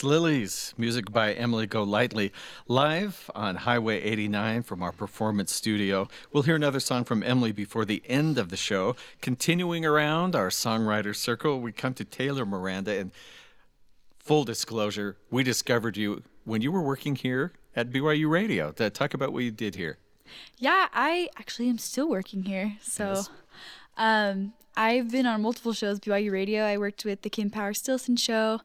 That's 0.01 0.09
Lilies, 0.09 0.73
music 0.79 1.11
by 1.11 1.33
Emily 1.33 1.67
Golightly, 1.67 2.31
live 2.67 3.29
on 3.35 3.55
Highway 3.55 4.01
89 4.01 4.63
from 4.63 4.81
our 4.81 4.91
performance 4.91 5.53
studio. 5.53 6.07
We'll 6.33 6.41
hear 6.41 6.55
another 6.55 6.79
song 6.79 7.03
from 7.03 7.21
Emily 7.21 7.51
before 7.51 7.85
the 7.85 8.01
end 8.07 8.39
of 8.39 8.49
the 8.49 8.57
show. 8.57 8.95
Continuing 9.21 9.85
around 9.85 10.35
our 10.35 10.49
songwriter 10.49 11.15
circle, 11.15 11.61
we 11.61 11.71
come 11.71 11.93
to 11.93 12.03
Taylor 12.03 12.47
Miranda. 12.47 12.97
And 12.97 13.11
full 14.17 14.43
disclosure, 14.43 15.17
we 15.29 15.43
discovered 15.43 15.97
you 15.97 16.23
when 16.45 16.63
you 16.63 16.71
were 16.71 16.81
working 16.81 17.15
here 17.15 17.51
at 17.75 17.91
BYU 17.91 18.27
Radio. 18.27 18.71
To 18.71 18.89
talk 18.89 19.13
about 19.13 19.31
what 19.33 19.43
you 19.43 19.51
did 19.51 19.75
here. 19.75 19.99
Yeah, 20.57 20.87
I 20.93 21.29
actually 21.37 21.69
am 21.69 21.77
still 21.77 22.09
working 22.09 22.41
here. 22.41 22.77
So 22.81 23.07
Yes. 23.13 23.29
um, 23.97 24.53
I've 24.75 25.11
been 25.11 25.27
on 25.27 25.43
multiple 25.43 25.73
shows, 25.73 25.99
BYU 25.99 26.31
Radio. 26.31 26.63
I 26.63 26.79
worked 26.79 27.05
with 27.05 27.21
the 27.21 27.29
Kim 27.29 27.51
Power 27.51 27.75
Stilson 27.75 28.15
show 28.15 28.61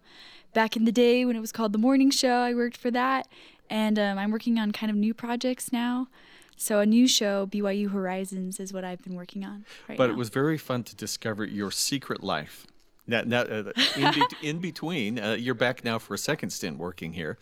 back 0.57 0.75
in 0.75 0.87
the 0.87 0.93
day 0.93 1.27
when 1.27 1.37
it 1.37 1.41
was 1.41 1.53
called 1.53 1.75
The 1.75 1.79
Morning 1.79 2.11
Show. 2.11 2.33
I 2.33 2.55
worked 2.55 2.79
for 2.79 2.91
that. 2.91 3.29
And 3.69 3.99
um, 3.99 4.17
I'm 4.17 4.31
working 4.31 4.59
on 4.59 4.73
kind 4.73 4.89
of 4.89 4.97
new 4.97 5.13
projects 5.13 5.71
now. 5.71 6.09
So 6.57 6.81
a 6.81 6.87
new 6.87 7.07
show, 7.07 7.47
BYU 7.47 7.91
Horizons, 7.91 8.59
is 8.59 8.73
what 8.73 8.83
I've 8.83 9.03
been 9.03 9.15
working 9.15 9.45
on 9.45 9.67
right 9.87 9.99
But 9.99 10.07
now. 10.07 10.15
it 10.15 10.17
was 10.17 10.31
very 10.31 10.57
fun 10.57 10.83
to 10.85 10.97
discover 10.97 11.45
your 11.45 11.71
secret 11.71 12.25
life. 12.25 12.67
Now, 13.07 13.21
now 13.27 13.43
uh, 13.43 13.73
in, 13.97 14.15
be- 14.15 14.49
in 14.49 14.59
between, 14.61 15.19
uh, 15.19 15.33
you're 15.35 15.55
back 15.55 15.85
now 15.85 15.99
for 15.99 16.15
a 16.15 16.19
second 16.19 16.49
stint 16.49 16.79
working 16.79 17.13
here. 17.13 17.37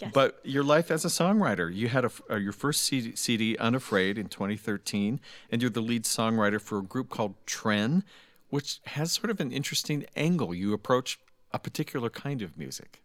Yes. 0.00 0.10
But 0.12 0.40
your 0.42 0.64
life 0.64 0.90
as 0.90 1.04
a 1.04 1.08
songwriter, 1.08 1.72
you 1.72 1.86
had 1.86 2.04
a 2.04 2.10
uh, 2.28 2.34
your 2.34 2.52
first 2.52 2.82
CD, 2.82 3.14
CD, 3.14 3.56
Unafraid, 3.58 4.18
in 4.18 4.26
2013, 4.26 5.20
and 5.52 5.62
you're 5.62 5.70
the 5.70 5.80
lead 5.80 6.02
songwriter 6.02 6.60
for 6.60 6.78
a 6.78 6.82
group 6.82 7.10
called 7.10 7.34
Tren, 7.46 8.02
which 8.50 8.80
has 8.86 9.12
sort 9.12 9.30
of 9.30 9.38
an 9.38 9.52
interesting 9.52 10.04
angle. 10.16 10.52
You 10.52 10.72
approach 10.72 11.20
a 11.56 11.58
particular 11.58 12.10
kind 12.10 12.42
of 12.42 12.56
music. 12.56 13.02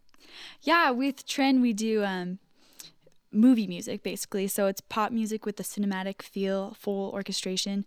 Yeah, 0.62 0.92
with 0.92 1.26
Tren 1.26 1.62
we 1.62 1.74
do 1.74 2.04
um, 2.04 2.40
movie 3.32 3.68
music 3.68 4.04
basically. 4.04 4.48
So 4.48 4.68
it's 4.68 4.82
pop 4.82 5.12
music 5.12 5.46
with 5.46 5.60
a 5.60 5.64
cinematic 5.64 6.22
feel, 6.22 6.76
full 6.78 7.12
orchestration. 7.12 7.86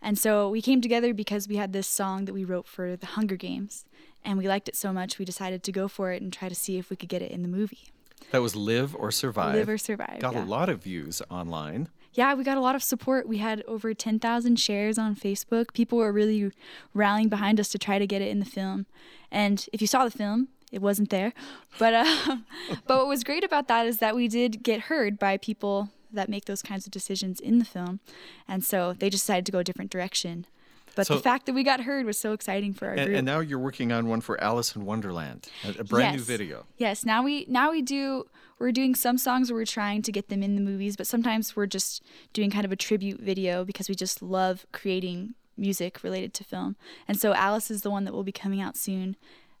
And 0.00 0.18
so 0.18 0.48
we 0.48 0.60
came 0.60 0.80
together 0.80 1.14
because 1.14 1.48
we 1.48 1.56
had 1.56 1.72
this 1.72 1.86
song 1.86 2.26
that 2.26 2.34
we 2.34 2.44
wrote 2.44 2.66
for 2.66 2.96
the 2.96 3.06
Hunger 3.06 3.36
Games, 3.36 3.84
and 4.24 4.36
we 4.36 4.48
liked 4.48 4.68
it 4.68 4.76
so 4.76 4.92
much 4.92 5.18
we 5.18 5.24
decided 5.24 5.62
to 5.62 5.72
go 5.72 5.88
for 5.88 6.12
it 6.12 6.20
and 6.20 6.32
try 6.32 6.48
to 6.48 6.54
see 6.54 6.76
if 6.76 6.90
we 6.90 6.96
could 6.96 7.08
get 7.08 7.22
it 7.22 7.30
in 7.30 7.42
the 7.42 7.48
movie. 7.48 7.88
That 8.32 8.42
was 8.42 8.56
Live 8.56 8.96
or 8.96 9.10
Survive. 9.10 9.54
Live 9.54 9.68
or 9.68 9.78
Survive. 9.78 10.18
Got 10.18 10.34
yeah. 10.34 10.44
a 10.44 10.46
lot 10.46 10.68
of 10.68 10.82
views 10.82 11.22
online. 11.30 11.88
Yeah, 12.14 12.34
we 12.34 12.44
got 12.44 12.58
a 12.58 12.60
lot 12.60 12.74
of 12.74 12.82
support. 12.82 13.26
We 13.26 13.38
had 13.38 13.62
over 13.66 13.94
10,000 13.94 14.56
shares 14.56 14.98
on 14.98 15.16
Facebook. 15.16 15.72
People 15.72 15.98
were 15.98 16.12
really 16.12 16.52
rallying 16.94 17.28
behind 17.28 17.58
us 17.58 17.68
to 17.70 17.78
try 17.78 17.98
to 17.98 18.06
get 18.06 18.22
it 18.22 18.28
in 18.28 18.38
the 18.38 18.44
film. 18.44 18.86
And 19.30 19.66
if 19.72 19.80
you 19.80 19.86
saw 19.86 20.04
the 20.04 20.10
film, 20.10 20.48
it 20.70 20.82
wasn't 20.82 21.10
there. 21.10 21.32
But 21.78 21.94
uh, 21.94 22.36
but 22.86 22.98
what 22.98 23.08
was 23.08 23.24
great 23.24 23.44
about 23.44 23.68
that 23.68 23.86
is 23.86 23.98
that 23.98 24.14
we 24.14 24.28
did 24.28 24.62
get 24.62 24.82
heard 24.82 25.18
by 25.18 25.36
people 25.36 25.90
that 26.12 26.28
make 26.28 26.44
those 26.44 26.62
kinds 26.62 26.86
of 26.86 26.92
decisions 26.92 27.40
in 27.40 27.58
the 27.58 27.64
film. 27.64 28.00
And 28.46 28.62
so 28.62 28.92
they 28.92 29.08
decided 29.08 29.46
to 29.46 29.52
go 29.52 29.58
a 29.58 29.64
different 29.64 29.90
direction. 29.90 30.46
But 30.94 31.06
So- 31.06 31.16
the 31.16 31.20
fact 31.22 31.46
that 31.46 31.54
we 31.54 31.62
got 31.62 31.80
heard 31.80 32.04
was 32.06 32.18
so 32.18 32.32
exciting 32.32 32.72
for 32.74 32.86
our 32.88 32.94
And, 32.94 33.06
group. 33.06 33.18
and 33.18 33.26
now 33.26 33.40
you're 33.40 33.58
working 33.58 33.92
on 33.92 34.06
one 34.08 34.20
for 34.20 34.38
Alice 34.42 34.74
in 34.76 34.84
Wonderland, 34.84 35.48
a, 35.64 35.84
brand 35.84 36.14
new 36.16 36.18
Yes. 36.20 36.26
video. 36.26 36.66
Yes, 36.78 37.04
now 37.04 37.22
we 37.22 37.46
now 37.48 37.70
we 37.70 37.82
do 37.82 38.26
we're 38.58 38.70
doing 38.72 38.94
some 38.94 39.18
songs 39.18 39.50
where 39.50 39.58
we're 39.60 39.66
trying 39.66 40.02
to 40.02 40.12
get 40.12 40.28
them 40.28 40.40
in 40.42 40.54
the 40.54 40.60
movies, 40.60 40.96
but 40.96 41.06
sometimes 41.06 41.56
we're 41.56 41.66
just 41.66 42.00
doing 42.32 42.48
kind 42.50 42.64
of 42.64 42.70
a 42.70 42.76
tribute 42.76 43.20
video 43.20 43.64
because 43.64 43.88
we 43.88 43.94
just 43.96 44.22
love 44.22 44.66
creating 44.70 45.34
music 45.56 46.02
related 46.04 46.32
to 46.34 46.44
film. 46.44 46.76
And 47.08 47.18
so 47.18 47.34
Alice 47.34 47.70
is 47.72 47.82
the 47.82 47.90
one 47.90 48.04
that 48.04 48.12
will 48.12 48.22
be 48.22 48.30
coming 48.32 48.60
out 48.60 48.76
soon. 48.76 49.16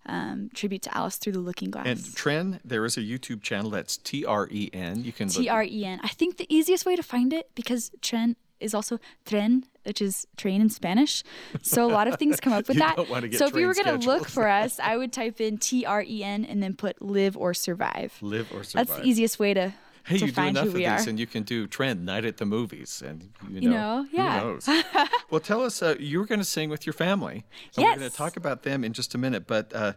Um, 0.06 0.50
tribute 0.54 0.82
to 0.82 0.96
Alice 0.96 1.16
through 1.16 1.32
the 1.34 1.38
Looking 1.40 1.70
Glass. 1.70 1.86
And 1.86 1.98
Tren, 2.00 2.60
there 2.64 2.84
is 2.84 2.96
a 2.96 3.00
YouTube 3.02 3.40
channel 3.42 3.70
that's 3.70 3.96
T 3.96 4.24
R 4.24 4.48
E 4.50 4.68
N. 4.72 5.04
You 5.04 5.12
can 5.12 5.28
look- 5.28 5.36
T 5.36 5.48
R 5.48 5.62
E 5.64 5.84
N. 5.84 6.00
I 6.02 6.08
think 6.08 6.38
the 6.38 6.46
easiest 6.52 6.84
way 6.86 6.96
to 6.96 7.02
find 7.04 7.32
it 7.32 7.50
because 7.54 7.90
Tren 8.00 8.34
is 8.62 8.74
also 8.74 8.98
tren, 9.26 9.64
which 9.84 10.00
is 10.00 10.26
train 10.36 10.60
in 10.60 10.70
Spanish. 10.70 11.22
So 11.62 11.84
a 11.84 11.92
lot 11.92 12.08
of 12.08 12.18
things 12.18 12.40
come 12.40 12.52
up 12.52 12.68
with 12.68 12.78
that. 12.78 12.96
don't 12.96 13.10
wanna 13.10 13.28
get 13.28 13.38
so 13.38 13.46
if 13.46 13.54
you 13.54 13.66
were 13.66 13.74
gonna 13.74 13.98
look 13.98 14.28
for 14.28 14.48
us, 14.48 14.78
I 14.80 14.96
would 14.96 15.12
type 15.12 15.40
in 15.40 15.58
T 15.66 15.84
R 15.84 16.02
E 16.02 16.22
N 16.24 16.44
and 16.44 16.62
then 16.62 16.74
put 16.74 17.02
live 17.02 17.36
or 17.36 17.52
survive. 17.54 18.16
live 18.20 18.50
or 18.54 18.62
survive. 18.64 18.86
That's 18.88 19.00
the 19.00 19.06
easiest 19.06 19.38
way 19.38 19.54
to, 19.54 19.72
Hey, 20.04 20.18
to 20.18 20.26
you 20.26 20.32
do 20.32 20.42
enough 20.42 20.66
of 20.66 20.72
these, 20.74 20.86
are. 20.88 21.08
and 21.08 21.18
you 21.20 21.26
can 21.28 21.44
do 21.44 21.66
Trend 21.68 22.04
Night 22.04 22.24
at 22.24 22.38
the 22.38 22.44
Movies, 22.46 23.02
and 23.06 23.30
you 23.48 23.60
know, 23.60 23.66
You 23.66 23.70
know, 23.70 24.06
yeah. 24.10 24.40
who 24.40 24.46
knows? 24.54 24.68
well, 25.30 25.40
tell 25.40 25.62
us. 25.62 25.80
Uh, 25.80 25.94
you 26.00 26.18
were 26.18 26.26
going 26.26 26.40
to 26.40 26.44
sing 26.44 26.70
with 26.70 26.84
your 26.86 26.92
family, 26.92 27.44
and 27.76 27.84
we're 27.84 27.96
going 27.96 28.10
to 28.10 28.16
talk 28.16 28.36
about 28.36 28.64
them 28.64 28.82
in 28.82 28.92
just 28.94 29.14
a 29.14 29.18
minute. 29.18 29.46
But 29.46 29.72
uh, 29.72 29.92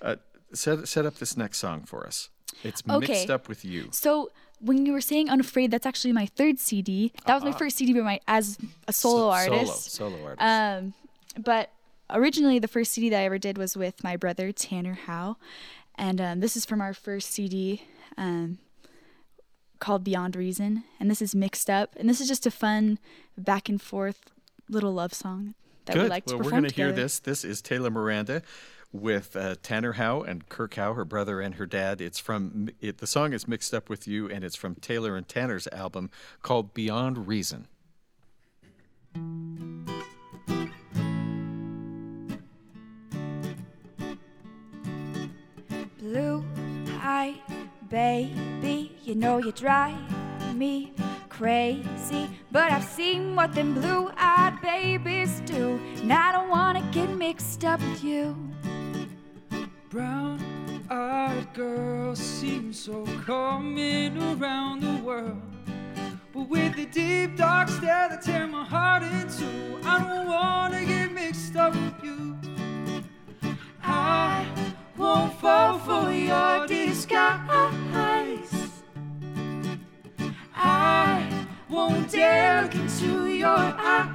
uh, 0.00 0.16
set 0.54 0.88
set 0.88 1.04
up 1.04 1.16
this 1.16 1.36
next 1.36 1.58
song 1.58 1.82
for 1.84 2.06
us. 2.06 2.30
It's 2.64 2.82
Okay. 2.88 3.06
mixed 3.12 3.30
up 3.30 3.46
with 3.46 3.62
you. 3.62 3.88
So 3.92 4.30
when 4.62 4.86
you 4.86 4.92
were 4.92 5.00
saying 5.00 5.28
unafraid, 5.28 5.70
that's 5.70 5.86
actually 5.86 6.12
my 6.12 6.26
third 6.26 6.58
CD. 6.58 7.12
That 7.26 7.34
was 7.34 7.44
my 7.44 7.52
first 7.52 7.76
CD, 7.76 7.92
but 7.92 8.04
my 8.04 8.20
as 8.28 8.58
a 8.88 8.92
solo. 8.92 9.30
So- 9.30 9.30
artist. 9.30 9.90
Solo, 9.92 10.10
solo 10.10 10.24
artist. 10.24 10.42
Um, 10.42 10.94
but 11.42 11.70
originally, 12.10 12.58
the 12.58 12.68
first 12.68 12.92
CD 12.92 13.10
that 13.10 13.20
I 13.20 13.24
ever 13.24 13.38
did 13.38 13.58
was 13.58 13.76
with 13.76 14.02
my 14.04 14.16
brother 14.16 14.52
Tanner 14.52 14.94
Howe, 14.94 15.36
and 15.96 16.20
um, 16.20 16.40
this 16.40 16.56
is 16.56 16.64
from 16.64 16.80
our 16.80 16.94
first 16.94 17.30
CD 17.30 17.82
um, 18.16 18.58
called 19.80 20.04
Beyond 20.04 20.36
Reason, 20.36 20.84
and 21.00 21.10
this 21.10 21.20
is 21.20 21.34
mixed 21.34 21.68
up, 21.68 21.94
and 21.96 22.08
this 22.08 22.20
is 22.20 22.28
just 22.28 22.46
a 22.46 22.50
fun 22.50 22.98
back 23.36 23.68
and 23.68 23.80
forth 23.80 24.30
little 24.68 24.92
love 24.92 25.12
song 25.12 25.54
that 25.86 25.94
Good. 25.94 26.04
we 26.04 26.08
like 26.08 26.24
to 26.26 26.36
well, 26.36 26.44
we're 26.44 26.50
going 26.50 26.64
to 26.64 26.74
hear 26.74 26.92
this. 26.92 27.18
This 27.18 27.44
is 27.44 27.60
Taylor 27.60 27.90
Miranda 27.90 28.42
with 28.92 29.34
uh, 29.36 29.56
Tanner 29.62 29.92
Howe 29.92 30.22
and 30.22 30.48
Kirk 30.48 30.74
Howe, 30.74 30.94
her 30.94 31.04
brother 31.04 31.40
and 31.40 31.54
her 31.56 31.66
dad. 31.66 32.00
It's 32.00 32.18
from 32.18 32.68
it, 32.80 32.98
the 32.98 33.06
song 33.06 33.32
is 33.32 33.48
mixed 33.48 33.72
up 33.74 33.88
with 33.88 34.06
you, 34.06 34.28
and 34.28 34.44
it's 34.44 34.56
from 34.56 34.74
Taylor 34.76 35.16
and 35.16 35.26
Tanner's 35.26 35.66
album 35.72 36.10
called 36.42 36.74
Beyond 36.74 37.26
Reason. 37.26 37.66
blue 46.12 46.44
eyed 47.00 47.40
baby. 47.88 48.92
You 49.02 49.14
know 49.14 49.38
you 49.38 49.52
drive 49.52 49.96
me 50.54 50.92
crazy, 51.30 52.28
but 52.50 52.70
I've 52.70 52.84
seen 52.84 53.34
what 53.34 53.54
them 53.54 53.72
blue 53.72 54.10
eyed 54.16 54.60
babies 54.60 55.40
do, 55.46 55.80
and 56.02 56.12
I 56.12 56.32
don't 56.32 56.50
wanna 56.50 56.82
get 56.92 57.08
mixed 57.08 57.64
up 57.64 57.80
with 57.80 58.04
you. 58.04 58.36
Brown 59.92 60.40
eyed 60.88 61.52
girl 61.52 62.16
seems 62.16 62.80
so 62.80 63.04
coming 63.26 64.16
around 64.16 64.80
the 64.80 65.02
world. 65.04 65.42
But 66.32 66.48
with 66.48 66.76
the 66.76 66.86
deep 66.86 67.36
dark 67.36 67.68
stare 67.68 68.08
that 68.08 68.22
tear 68.22 68.46
my 68.46 68.64
heart 68.64 69.02
in 69.02 69.28
two, 69.28 69.78
I 69.84 69.98
don't 69.98 70.28
wanna 70.28 70.82
get 70.86 71.12
mixed 71.12 71.56
up 71.56 71.74
with 71.74 72.02
you. 72.02 72.38
I 73.82 74.46
won't 74.96 75.34
fall 75.34 75.78
for 75.80 76.10
your 76.10 76.66
disguise. 76.66 77.50
I 80.56 81.46
won't 81.68 82.10
dare 82.10 82.62
look 82.62 82.74
into 82.76 83.26
your 83.26 83.50
eyes. 83.50 84.11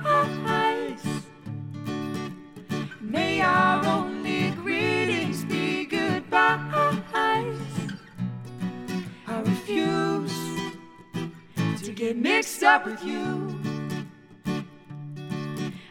Get 12.07 12.15
mixed 12.15 12.63
up 12.63 12.85
with 12.85 13.03
you. 13.03 13.53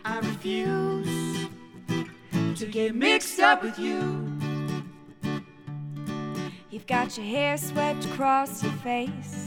I 0.03 0.19
refuse 0.21 1.47
to 2.59 2.65
get 2.65 2.95
mixed 2.95 3.39
up 3.39 3.63
with 3.63 3.79
you. 3.79 4.27
You've 6.71 6.87
got 6.87 7.19
your 7.19 7.27
hair 7.27 7.59
swept 7.59 8.07
across 8.07 8.63
your 8.63 8.73
face, 8.73 9.47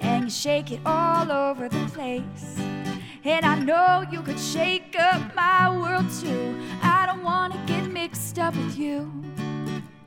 and 0.00 0.24
you 0.24 0.30
shake 0.30 0.72
it 0.72 0.80
all 0.84 1.30
over 1.30 1.68
the 1.68 1.86
place. 1.94 2.58
And 3.22 3.46
I 3.46 3.56
know 3.60 4.04
you 4.10 4.22
could 4.22 4.40
shake 4.40 4.96
up 4.98 5.36
my 5.36 5.70
world 5.70 6.06
too. 6.20 6.58
I 6.82 7.06
don't 7.06 7.22
wanna 7.22 7.62
get 7.64 7.84
mixed 7.92 8.40
up 8.40 8.56
with 8.56 8.76
you. 8.76 9.12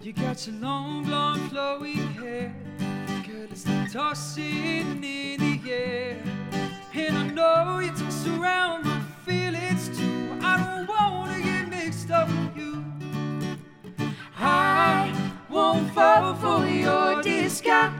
You 0.02 0.12
got 0.12 0.46
your 0.46 0.58
long 0.58 1.06
blonde 1.06 1.50
flowing 1.50 2.14
hair, 2.16 2.54
like 3.40 3.92
tossing 3.92 5.02
in 5.04 5.40
the 5.40 5.72
air. 5.72 6.18
And 6.94 7.18
I 7.18 7.28
know 7.28 7.80
you 7.80 7.92
toss 7.92 8.28
around 8.28 8.86
my 8.86 9.00
feelings 9.26 9.98
too. 9.98 10.38
I 10.42 10.58
don't 10.58 10.88
wanna 10.88 11.42
get 11.42 11.70
mixed 11.70 12.12
up 12.12 12.28
with 12.28 12.58
you. 12.58 12.84
I 14.38 15.14
won't 15.50 15.94
fall 15.94 16.36
for 16.36 16.66
your 16.68 17.22
disguise. 17.22 17.94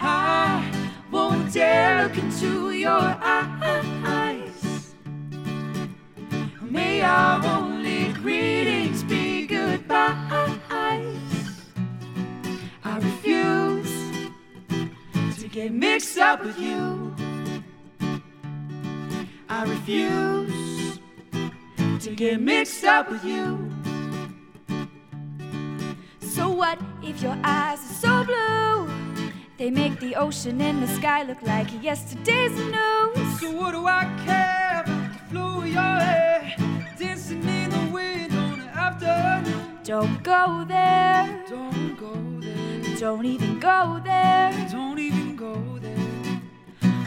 I 0.00 0.90
won't 1.12 1.52
dare 1.52 2.02
look 2.02 2.18
into 2.18 2.72
your 2.72 3.16
eyes. 3.22 4.94
May 6.60 7.02
our 7.02 7.44
only 7.46 8.12
greetings 8.14 9.04
be 9.04 9.46
goodbyes. 9.46 10.55
Get 15.56 15.72
mixed 15.72 16.18
up 16.18 16.44
with 16.44 16.58
you. 16.58 17.14
I 19.48 19.64
refuse 19.64 20.98
to 22.04 22.14
get 22.14 22.42
mixed 22.42 22.84
up 22.84 23.10
with 23.10 23.24
you. 23.24 23.70
So 26.20 26.50
what 26.50 26.78
if 27.02 27.22
your 27.22 27.38
eyes 27.42 27.78
are 27.78 27.94
so 28.04 28.24
blue? 28.24 29.30
They 29.56 29.70
make 29.70 29.98
the 29.98 30.16
ocean 30.16 30.60
and 30.60 30.82
the 30.82 30.88
sky 30.88 31.22
look 31.22 31.40
like 31.40 31.68
yesterday's 31.82 32.52
news. 32.52 33.40
So 33.40 33.50
what 33.52 33.70
do 33.70 33.86
I 33.86 34.04
care 34.26 34.82
about 34.84 35.12
the 35.14 35.24
flow 35.30 35.60
of 35.62 35.68
your 35.68 35.80
hair? 35.80 36.54
Dancing 36.98 37.42
in 37.48 37.70
the 37.70 37.90
wind 37.94 38.30
on 38.34 38.60
an 38.60 38.68
afternoon. 38.68 39.78
Don't 39.84 40.22
go 40.22 40.66
there. 40.68 41.42
Don't 41.48 41.96
go 41.98 42.12
there. 42.40 42.96
Don't 42.98 43.24
even 43.24 43.58
go 43.58 43.98
there. 44.04 44.68
Don't 44.70 44.74
even 44.74 44.78
go 44.78 44.80
there. 44.84 44.85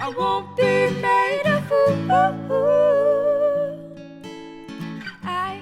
I 0.10 0.12
won't 0.12 0.58
be 0.58 0.89
made 1.02 1.43
a 1.45 1.62
fool. 1.69 2.10
I 5.24 5.62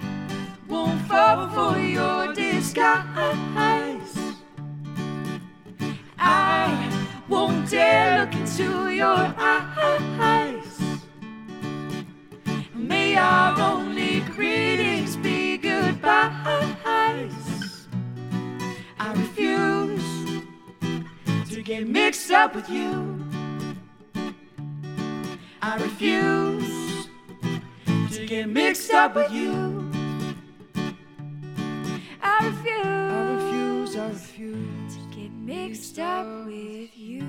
Won't 0.70 1.02
fall 1.02 1.50
for 1.50 1.78
your 1.78 2.34
disguise. 2.34 4.18
I 6.18 7.20
won't 7.28 7.70
dare 7.70 8.22
look 8.22 8.34
into 8.36 8.90
your 8.90 9.36
eyes. 9.38 10.80
May 12.74 13.18
our 13.18 13.60
only 13.60 14.22
greetings 14.22 15.18
be 15.18 15.58
goodbyes. 15.58 17.36
I 18.98 19.12
refuse 19.14 20.42
to 21.50 21.62
get 21.62 21.86
mixed 21.86 22.32
up 22.32 22.56
with 22.56 22.70
you. 22.70 23.27
I 25.68 25.76
refuse 25.76 27.10
to 27.84 28.26
get 28.26 28.48
mixed 28.48 28.90
up 28.94 29.16
with 29.18 29.30
you. 29.34 29.92
I 32.22 32.48
refuse, 32.48 32.86
I 32.86 33.34
refuse, 33.34 33.96
I 33.98 34.08
refuse. 34.08 34.96
to 34.96 35.02
get 35.14 35.30
mixed 35.34 36.00
up 36.00 36.26
with 36.46 36.98
you. 36.98 37.22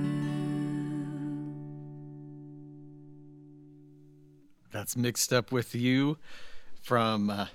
That's 4.70 4.96
mixed 4.96 5.32
up 5.32 5.50
with 5.50 5.74
you 5.74 6.18
from 6.80 7.30
uh, 7.30 7.46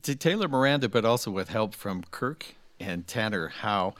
to 0.00 0.16
Taylor 0.16 0.48
Miranda, 0.48 0.88
but 0.88 1.04
also 1.04 1.30
with 1.30 1.50
help 1.50 1.74
from 1.74 2.02
Kirk 2.10 2.54
and 2.80 3.06
Tanner 3.06 3.48
Howe 3.48 3.92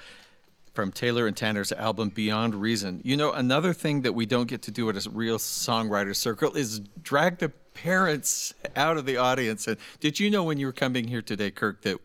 from 0.79 0.93
Taylor 0.93 1.27
and 1.27 1.37
Tanner's 1.37 1.73
album 1.73 2.11
Beyond 2.11 2.55
Reason. 2.55 3.01
You 3.03 3.17
know, 3.17 3.33
another 3.33 3.73
thing 3.73 4.03
that 4.03 4.13
we 4.13 4.27
don't 4.27 4.47
get 4.47 4.63
to 4.63 4.71
do 4.71 4.89
at 4.89 5.07
a 5.07 5.11
real 5.11 5.39
songwriter 5.39 6.15
circle 6.15 6.57
is 6.57 6.79
drag 7.03 7.39
the 7.39 7.49
parents 7.49 8.55
out 8.77 8.97
of 8.97 9.05
the 9.05 9.17
audience. 9.17 9.67
And 9.67 9.77
did 9.99 10.21
you 10.21 10.31
know 10.31 10.45
when 10.45 10.57
you 10.57 10.67
were 10.67 10.73
coming 10.73 11.09
here 11.09 11.21
today, 11.21 11.51
Kirk, 11.51 11.83
that 11.83 11.99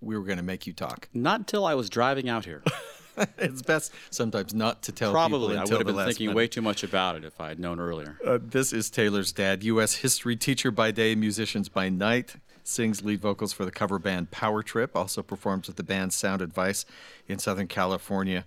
we 0.00 0.18
were 0.18 0.24
going 0.24 0.38
to 0.38 0.42
make 0.42 0.66
you 0.66 0.72
talk? 0.72 1.08
Not 1.14 1.38
until 1.38 1.64
I 1.64 1.76
was 1.76 1.88
driving 1.88 2.28
out 2.28 2.44
here. 2.44 2.64
it's 3.38 3.62
best 3.62 3.92
sometimes 4.10 4.52
not 4.52 4.82
to 4.82 4.90
tell 4.90 5.10
people 5.10 5.20
Probably. 5.20 5.56
I 5.56 5.62
would 5.62 5.70
have 5.70 5.86
been 5.86 5.94
thinking 5.94 6.26
minute. 6.26 6.36
way 6.36 6.48
too 6.48 6.62
much 6.62 6.82
about 6.82 7.14
it 7.14 7.24
if 7.24 7.40
I 7.40 7.50
had 7.50 7.60
known 7.60 7.78
earlier. 7.78 8.18
Uh, 8.26 8.40
this 8.42 8.72
is 8.72 8.90
Taylor's 8.90 9.30
dad, 9.30 9.62
U.S. 9.62 9.94
history 9.94 10.34
teacher 10.34 10.72
by 10.72 10.90
day, 10.90 11.14
musicians 11.14 11.68
by 11.68 11.88
night. 11.88 12.34
Sings 12.68 13.02
lead 13.02 13.20
vocals 13.20 13.52
for 13.52 13.64
the 13.64 13.70
cover 13.70 13.98
band 13.98 14.30
Power 14.30 14.62
Trip. 14.62 14.94
Also 14.94 15.22
performs 15.22 15.66
with 15.66 15.76
the 15.76 15.82
band 15.82 16.12
Sound 16.12 16.42
Advice 16.42 16.84
in 17.26 17.38
Southern 17.38 17.66
California. 17.66 18.44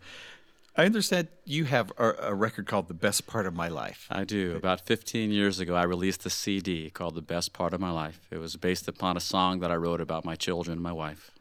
I 0.77 0.85
understand 0.85 1.27
you 1.43 1.65
have 1.65 1.91
a, 1.97 2.13
a 2.19 2.33
record 2.33 2.67
called 2.67 2.87
"The 2.87 2.93
Best 2.93 3.25
Part 3.25 3.45
of 3.45 3.53
My 3.53 3.67
Life." 3.67 4.07
I 4.09 4.23
do. 4.23 4.55
About 4.55 4.81
15 4.81 5.31
years 5.31 5.59
ago, 5.59 5.75
I 5.75 5.83
released 5.83 6.25
a 6.25 6.29
CD 6.29 6.89
called 6.89 7.15
The 7.15 7.21
Best 7.21 7.51
Part 7.51 7.73
of 7.73 7.81
My 7.81 7.91
Life. 7.91 8.21
It 8.29 8.37
was 8.37 8.55
based 8.55 8.87
upon 8.87 9.17
a 9.17 9.19
song 9.19 9.59
that 9.59 9.71
I 9.71 9.75
wrote 9.75 9.99
about 9.99 10.23
my 10.23 10.35
children 10.35 10.73
and 10.73 10.83
my 10.83 10.93
wife. 10.93 11.31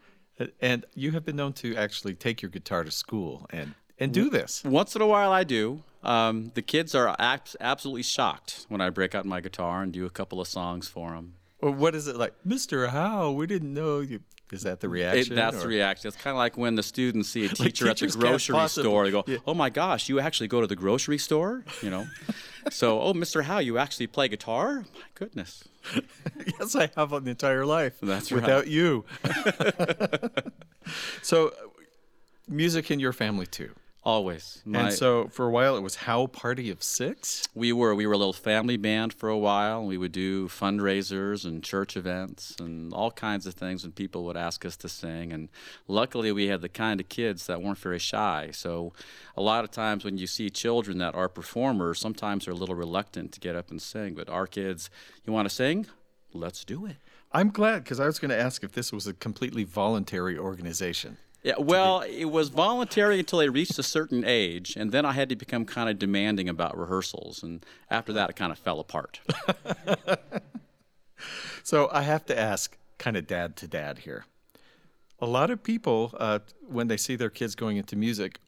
And 0.60 0.86
you 0.94 1.12
have 1.12 1.24
been 1.24 1.36
known 1.36 1.52
to 1.54 1.76
actually 1.76 2.14
take 2.14 2.40
your 2.40 2.50
guitar 2.50 2.82
to 2.82 2.90
school 2.90 3.46
and 3.50 3.74
and 3.98 4.12
do 4.12 4.30
this. 4.30 4.64
Once 4.64 4.96
in 4.96 5.02
a 5.02 5.06
while, 5.06 5.32
I 5.32 5.44
do. 5.44 5.82
Um, 6.02 6.52
the 6.54 6.62
kids 6.62 6.94
are 6.94 7.14
abs- 7.18 7.56
absolutely 7.60 8.04
shocked 8.04 8.64
when 8.70 8.80
I 8.80 8.88
break 8.88 9.14
out 9.14 9.26
my 9.26 9.42
guitar 9.42 9.82
and 9.82 9.92
do 9.92 10.06
a 10.06 10.10
couple 10.10 10.40
of 10.40 10.48
songs 10.48 10.88
for 10.88 11.10
them. 11.10 11.34
Or 11.62 11.70
what 11.70 11.94
is 11.94 12.06
it 12.06 12.16
like, 12.16 12.34
Mister 12.44 12.88
Howe? 12.88 13.32
We 13.32 13.46
didn't 13.46 13.74
know 13.74 14.00
you. 14.00 14.20
Is 14.52 14.62
that 14.62 14.80
the 14.80 14.88
reaction? 14.88 15.34
It, 15.34 15.36
that's 15.36 15.56
or- 15.58 15.60
the 15.60 15.68
reaction. 15.68 16.08
It's 16.08 16.16
kind 16.16 16.34
of 16.34 16.38
like 16.38 16.56
when 16.56 16.74
the 16.74 16.82
students 16.82 17.28
see 17.28 17.44
a 17.44 17.48
teacher 17.48 17.88
at 17.88 17.98
the 17.98 18.08
grocery 18.08 18.68
store. 18.68 19.04
They 19.04 19.10
go, 19.10 19.24
yeah. 19.26 19.38
"Oh 19.46 19.54
my 19.54 19.70
gosh, 19.70 20.08
you 20.08 20.18
actually 20.18 20.48
go 20.48 20.60
to 20.60 20.66
the 20.66 20.76
grocery 20.76 21.18
store?" 21.18 21.64
You 21.82 21.90
know. 21.90 22.06
so, 22.70 23.00
oh, 23.00 23.14
Mr. 23.14 23.44
Howe, 23.44 23.58
you 23.58 23.78
actually 23.78 24.06
play 24.06 24.28
guitar? 24.28 24.80
My 24.94 25.00
goodness. 25.14 25.64
yes, 26.58 26.74
I 26.74 26.90
have 26.96 27.12
an 27.12 27.28
entire 27.28 27.64
life. 27.64 27.98
That's 28.02 28.32
right. 28.32 28.42
without 28.42 28.66
you. 28.66 29.04
so, 31.22 31.52
music 32.48 32.90
in 32.90 33.00
your 33.00 33.12
family 33.12 33.46
too. 33.46 33.74
Always. 34.02 34.62
My- 34.64 34.84
and 34.84 34.92
so, 34.94 35.28
for 35.28 35.46
a 35.46 35.50
while, 35.50 35.76
it 35.76 35.82
was 35.82 35.96
Howe 35.96 36.26
Party 36.26 36.70
of 36.70 36.82
Six. 36.82 37.46
we 37.54 37.70
were 37.70 37.94
we 37.94 38.06
were 38.06 38.14
a 38.14 38.18
little 38.18 38.32
family 38.32 38.78
band 38.78 39.12
for 39.12 39.28
a 39.28 39.36
while. 39.36 39.84
We 39.84 39.98
would 39.98 40.12
do 40.12 40.48
fundraisers 40.48 41.44
and 41.44 41.62
church 41.62 41.98
events 41.98 42.56
and 42.58 42.94
all 42.94 43.10
kinds 43.10 43.46
of 43.46 43.52
things, 43.52 43.84
and 43.84 43.94
people 43.94 44.24
would 44.24 44.38
ask 44.38 44.64
us 44.64 44.76
to 44.78 44.88
sing. 44.88 45.32
And 45.32 45.50
luckily, 45.86 46.32
we 46.32 46.46
had 46.46 46.62
the 46.62 46.68
kind 46.70 46.98
of 46.98 47.10
kids 47.10 47.46
that 47.46 47.60
weren't 47.60 47.76
very 47.78 47.98
shy. 47.98 48.50
So, 48.52 48.94
a 49.36 49.42
lot 49.42 49.64
of 49.64 49.70
times 49.70 50.02
when 50.02 50.16
you 50.16 50.26
see 50.26 50.48
children 50.48 50.96
that 50.98 51.14
are 51.14 51.28
performers, 51.28 52.00
sometimes 52.00 52.46
they're 52.46 52.54
a 52.54 52.56
little 52.56 52.74
reluctant 52.74 53.32
to 53.32 53.40
get 53.40 53.54
up 53.54 53.70
and 53.70 53.82
sing. 53.82 54.14
But 54.14 54.30
our 54.30 54.46
kids, 54.46 54.88
you 55.26 55.32
want 55.32 55.46
to 55.46 55.54
sing? 55.54 55.86
Let's 56.32 56.64
do 56.64 56.86
it. 56.86 56.96
I'm 57.32 57.50
glad 57.50 57.84
because 57.84 58.00
I 58.00 58.06
was 58.06 58.18
going 58.18 58.30
to 58.30 58.40
ask 58.40 58.64
if 58.64 58.72
this 58.72 58.92
was 58.92 59.06
a 59.06 59.12
completely 59.12 59.64
voluntary 59.64 60.38
organization. 60.38 61.18
Yeah, 61.42 61.54
well, 61.58 62.00
it 62.00 62.26
was 62.26 62.50
voluntary 62.50 63.18
until 63.18 63.38
they 63.38 63.48
reached 63.48 63.78
a 63.78 63.82
certain 63.82 64.24
age, 64.26 64.76
and 64.76 64.92
then 64.92 65.06
I 65.06 65.12
had 65.12 65.30
to 65.30 65.36
become 65.36 65.64
kind 65.64 65.88
of 65.88 65.98
demanding 65.98 66.48
about 66.50 66.76
rehearsals, 66.76 67.42
and 67.42 67.64
after 67.90 68.12
that, 68.12 68.30
it 68.30 68.36
kind 68.36 68.52
of 68.52 68.58
fell 68.58 68.78
apart. 68.78 69.20
So 71.62 71.88
I 71.92 72.02
have 72.02 72.24
to 72.26 72.38
ask, 72.38 72.76
kind 72.98 73.16
of 73.16 73.26
dad 73.26 73.56
to 73.56 73.68
dad 73.68 73.98
here. 73.98 74.24
A 75.20 75.26
lot 75.26 75.50
of 75.50 75.62
people, 75.62 76.14
uh, 76.18 76.40
when 76.66 76.88
they 76.88 76.96
see 76.96 77.16
their 77.16 77.30
kids 77.30 77.54
going 77.54 77.76
into 77.76 77.96
music, 77.96 78.40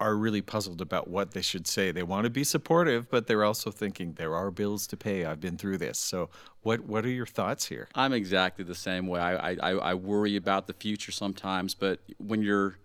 are 0.00 0.16
really 0.16 0.42
puzzled 0.42 0.80
about 0.80 1.08
what 1.08 1.32
they 1.32 1.42
should 1.42 1.66
say. 1.66 1.90
They 1.90 2.02
want 2.02 2.24
to 2.24 2.30
be 2.30 2.44
supportive, 2.44 3.10
but 3.10 3.26
they're 3.26 3.44
also 3.44 3.70
thinking 3.70 4.12
there 4.14 4.34
are 4.34 4.50
bills 4.50 4.86
to 4.88 4.96
pay. 4.96 5.24
I've 5.24 5.40
been 5.40 5.56
through 5.56 5.78
this. 5.78 5.98
So, 5.98 6.30
what 6.62 6.80
what 6.80 7.04
are 7.04 7.10
your 7.10 7.26
thoughts 7.26 7.66
here? 7.66 7.88
I'm 7.94 8.12
exactly 8.12 8.64
the 8.64 8.74
same 8.74 9.06
way. 9.06 9.20
I, 9.20 9.52
I, 9.52 9.70
I 9.72 9.94
worry 9.94 10.36
about 10.36 10.66
the 10.66 10.72
future 10.72 11.12
sometimes, 11.12 11.74
but 11.74 12.00
when 12.18 12.42
you're 12.42 12.78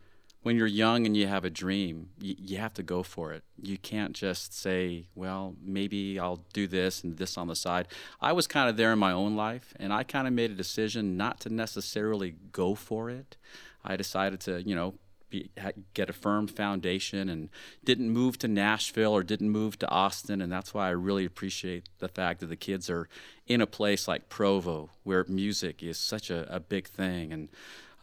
when 0.43 0.57
you're 0.57 0.67
young 0.67 1.05
and 1.05 1.15
you 1.15 1.25
have 1.25 1.45
a 1.45 1.49
dream, 1.49 2.09
you, 2.19 2.35
you 2.37 2.57
have 2.57 2.73
to 2.73 2.83
go 2.83 3.01
for 3.01 3.31
it. 3.31 3.43
You 3.61 3.77
can't 3.77 4.13
just 4.13 4.53
say, 4.53 5.05
well, 5.15 5.55
maybe 5.63 6.19
I'll 6.19 6.43
do 6.51 6.67
this 6.67 7.03
and 7.03 7.17
this 7.17 7.37
on 7.37 7.47
the 7.47 7.55
side. 7.55 7.87
I 8.21 8.33
was 8.33 8.45
kind 8.45 8.69
of 8.69 8.75
there 8.75 8.91
in 8.91 8.99
my 8.99 9.13
own 9.13 9.35
life, 9.35 9.73
and 9.77 9.93
I 9.93 10.03
kind 10.03 10.27
of 10.27 10.33
made 10.33 10.51
a 10.51 10.55
decision 10.55 11.17
not 11.17 11.39
to 11.41 11.49
necessarily 11.49 12.35
go 12.51 12.75
for 12.75 13.09
it. 13.09 13.37
I 13.85 13.95
decided 13.95 14.41
to, 14.41 14.61
you 14.61 14.75
know, 14.75 14.95
be, 15.33 15.49
get 15.93 16.09
a 16.09 16.13
firm 16.13 16.47
foundation 16.47 17.27
and 17.27 17.49
didn't 17.83 18.11
move 18.11 18.37
to 18.39 18.47
Nashville 18.47 19.11
or 19.11 19.23
didn't 19.23 19.49
move 19.49 19.79
to 19.79 19.89
Austin. 19.89 20.41
And 20.41 20.51
that's 20.51 20.73
why 20.73 20.87
I 20.87 20.91
really 20.91 21.25
appreciate 21.25 21.89
the 21.99 22.07
fact 22.07 22.39
that 22.39 22.47
the 22.47 22.55
kids 22.55 22.89
are 22.89 23.09
in 23.47 23.59
a 23.59 23.67
place 23.67 24.07
like 24.07 24.29
Provo 24.29 24.91
where 25.03 25.25
music 25.27 25.81
is 25.81 25.97
such 25.97 26.29
a, 26.29 26.55
a 26.55 26.59
big 26.59 26.87
thing. 26.87 27.33
And 27.33 27.49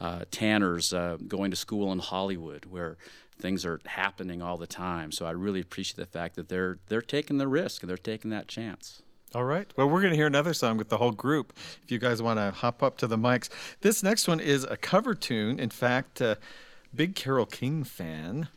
uh, 0.01 0.25
Tanner's 0.31 0.93
uh, 0.93 1.19
going 1.29 1.51
to 1.53 1.57
school 1.57 1.93
in 1.93 2.01
Hollywood 2.01 2.67
where 2.67 2.97
things 3.39 3.65
are 3.65 3.81
happening 3.87 4.43
all 4.43 4.57
the 4.57 4.67
time. 4.67 5.13
So 5.13 5.25
I 5.25 5.31
really 5.31 5.61
appreciate 5.61 5.97
the 5.97 6.07
fact 6.07 6.35
that 6.37 6.49
they're 6.49 6.79
they're 6.89 7.01
taking 7.01 7.39
the 7.39 7.49
risk 7.49 7.83
and 7.83 7.89
they're 7.89 7.97
taking 7.97 8.31
that 8.31 8.49
chance. 8.49 9.03
All 9.33 9.45
right. 9.45 9.73
Well, 9.77 9.89
we're 9.89 10.01
going 10.01 10.11
to 10.11 10.17
hear 10.17 10.27
another 10.27 10.53
song 10.53 10.77
with 10.77 10.89
the 10.89 10.97
whole 10.97 11.13
group. 11.13 11.53
If 11.85 11.93
you 11.93 11.99
guys 11.99 12.21
want 12.21 12.41
to 12.41 12.51
hop 12.51 12.83
up 12.83 12.99
to 12.99 13.07
the 13.07 13.17
mics, 13.17 13.49
this 13.81 14.03
next 14.03 14.27
one 14.27 14.41
is 14.41 14.65
a 14.65 14.77
cover 14.77 15.15
tune. 15.15 15.61
In 15.61 15.71
fact, 15.71 16.21
uh, 16.21 16.35
big 16.95 17.15
Carole 17.15 17.47
King 17.47 17.85
fan. 17.85 18.49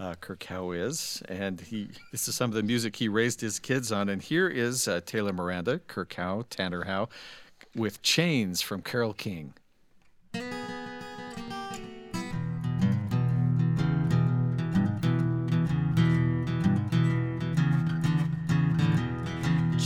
Uh, 0.00 0.14
Kirk 0.14 0.44
Howe 0.44 0.70
is, 0.70 1.22
and 1.28 1.60
he. 1.60 1.88
This 2.12 2.28
is 2.28 2.34
some 2.36 2.50
of 2.50 2.54
the 2.54 2.62
music 2.62 2.96
he 2.96 3.08
raised 3.08 3.40
his 3.40 3.58
kids 3.58 3.90
on. 3.90 4.08
And 4.08 4.22
here 4.22 4.48
is 4.48 4.86
uh, 4.86 5.00
Taylor 5.04 5.32
Miranda, 5.32 5.80
Kirk 5.80 6.14
Howe, 6.14 6.44
Tanner 6.50 6.84
Howe, 6.84 7.08
with 7.74 8.00
"Chains" 8.02 8.60
from 8.60 8.82
Carole 8.82 9.12
King. 9.12 9.54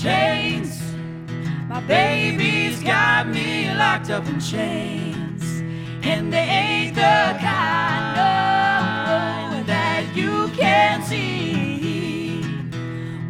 chains. 0.02 0.82
My 1.68 1.80
baby's 1.80 2.82
got 2.82 3.28
me 3.28 3.72
locked 3.72 4.10
up 4.10 4.26
in 4.26 4.40
chains, 4.40 5.21
and 6.12 6.30
they 6.30 6.46
ain't 6.60 6.94
the 6.94 7.38
kind 7.40 8.04
no, 8.16 8.32
oh, 9.14 9.62
that 9.64 10.04
you 10.14 10.48
can 10.54 11.02
see. 11.02 12.44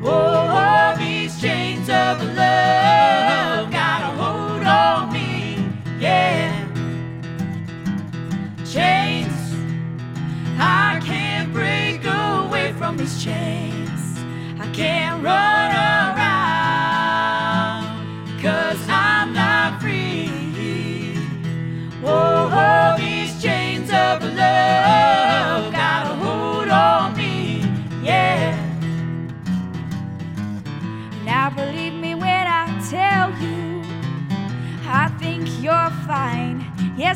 Oh, 0.03 0.95
these 0.99 1.40
chains 1.40 1.88
of 1.88 2.21
love 2.40 3.71
got 3.71 4.01
a 4.03 4.11
hold 4.21 4.64
on 4.66 5.12
me, 5.12 5.64
yeah. 6.01 6.51
Chains, 8.75 9.38
I 10.59 11.01
can't 11.05 11.53
break 11.53 12.05
away 12.05 12.73
from 12.73 12.97
these 12.97 13.23
chains. 13.23 14.01
I 14.59 14.66
can't 14.73 15.23
run 15.23 15.71
around, 15.71 16.12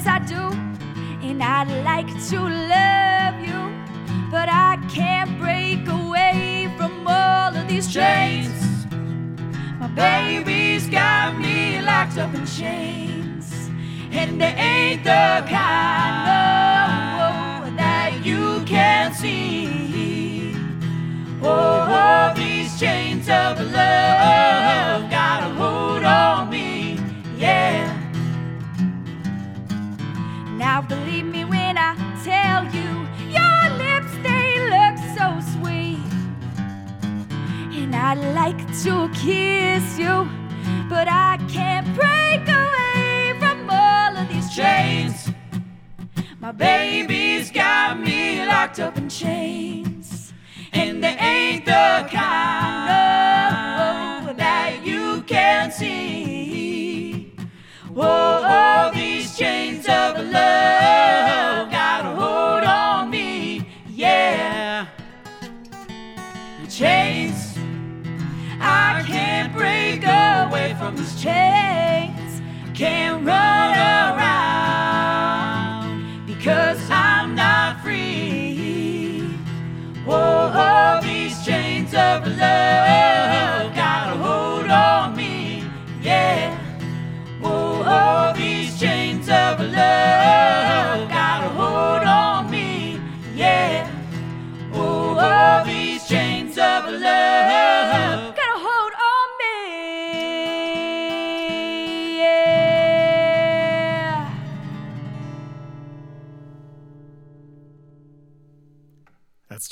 Yes, 0.06 0.20
I 0.20 0.24
do. 0.24 0.42
And 1.26 1.42
I'd 1.42 1.68
like 1.84 2.06
to 2.28 2.38
love 2.40 3.40
you, 3.40 3.60
but 4.30 4.48
I 4.48 4.78
can't 4.88 5.36
break 5.38 5.88
away 5.88 6.72
from 6.76 7.06
all 7.08 7.56
of 7.56 7.66
these 7.66 7.92
chains. 7.92 8.86
My 9.80 9.88
baby's 9.88 10.86
got 10.88 11.38
me 11.40 11.80
locked 11.80 12.18
up 12.18 12.32
in 12.34 12.46
chains, 12.46 13.70
and 14.12 14.40
they 14.40 14.54
ain't 14.54 15.02
the 15.02 15.44
kind 15.50 16.26
no, 17.70 17.76
that 17.76 18.20
you 18.24 18.62
can 18.64 19.12
see. 19.12 20.54
Oh, 21.42 22.32
these 22.36 22.78
chains 22.78 23.28
of 23.28 23.60
love 23.60 24.55
I'd 38.08 38.22
like 38.36 38.58
to 38.84 39.10
kiss 39.12 39.98
you, 39.98 40.28
but 40.88 41.08
I 41.08 41.40
can't 41.48 41.88
break 41.96 42.46
away 42.46 43.34
from 43.40 43.68
all 43.68 44.16
of 44.16 44.28
these 44.28 44.48
chains. 44.54 45.32
My 46.38 46.52
baby's 46.52 47.50
got 47.50 47.98
me 47.98 48.46
locked 48.46 48.78
up 48.78 48.96
in 48.96 49.08
chains, 49.08 50.32
and 50.72 51.02
they 51.02 51.16
ain't 51.18 51.64
the 51.64 52.06
kind 52.08 52.86
no, 54.26 54.32
that 54.34 54.82
you 54.84 55.22
can 55.22 55.72
see. 55.72 57.34
Oh, 57.96 58.92
these 58.94 59.36
chains 59.36 59.84
of 59.88 60.16
love 60.30 61.25
from 70.78 70.96
these 70.96 71.20
chains. 71.20 72.42
Can't 72.74 73.24
run 73.26 73.74
around 74.14 75.46
because 76.26 76.78
I'm 76.90 77.34
not 77.34 77.80
free. 77.82 79.28
Whoa, 80.04 80.52
oh, 80.54 81.00
these 81.02 81.44
chains 81.44 81.94
of 81.94 82.26
love 82.26 83.74
got 83.74 84.12
a 84.12 84.16
hold 84.18 84.70
on 84.70 85.16
me, 85.16 85.64
yeah. 86.02 86.56
Whoa, 87.40 87.82
oh, 87.84 88.32
these 88.36 88.78
chains 88.78 89.28
of 89.28 89.58
love 89.60 90.65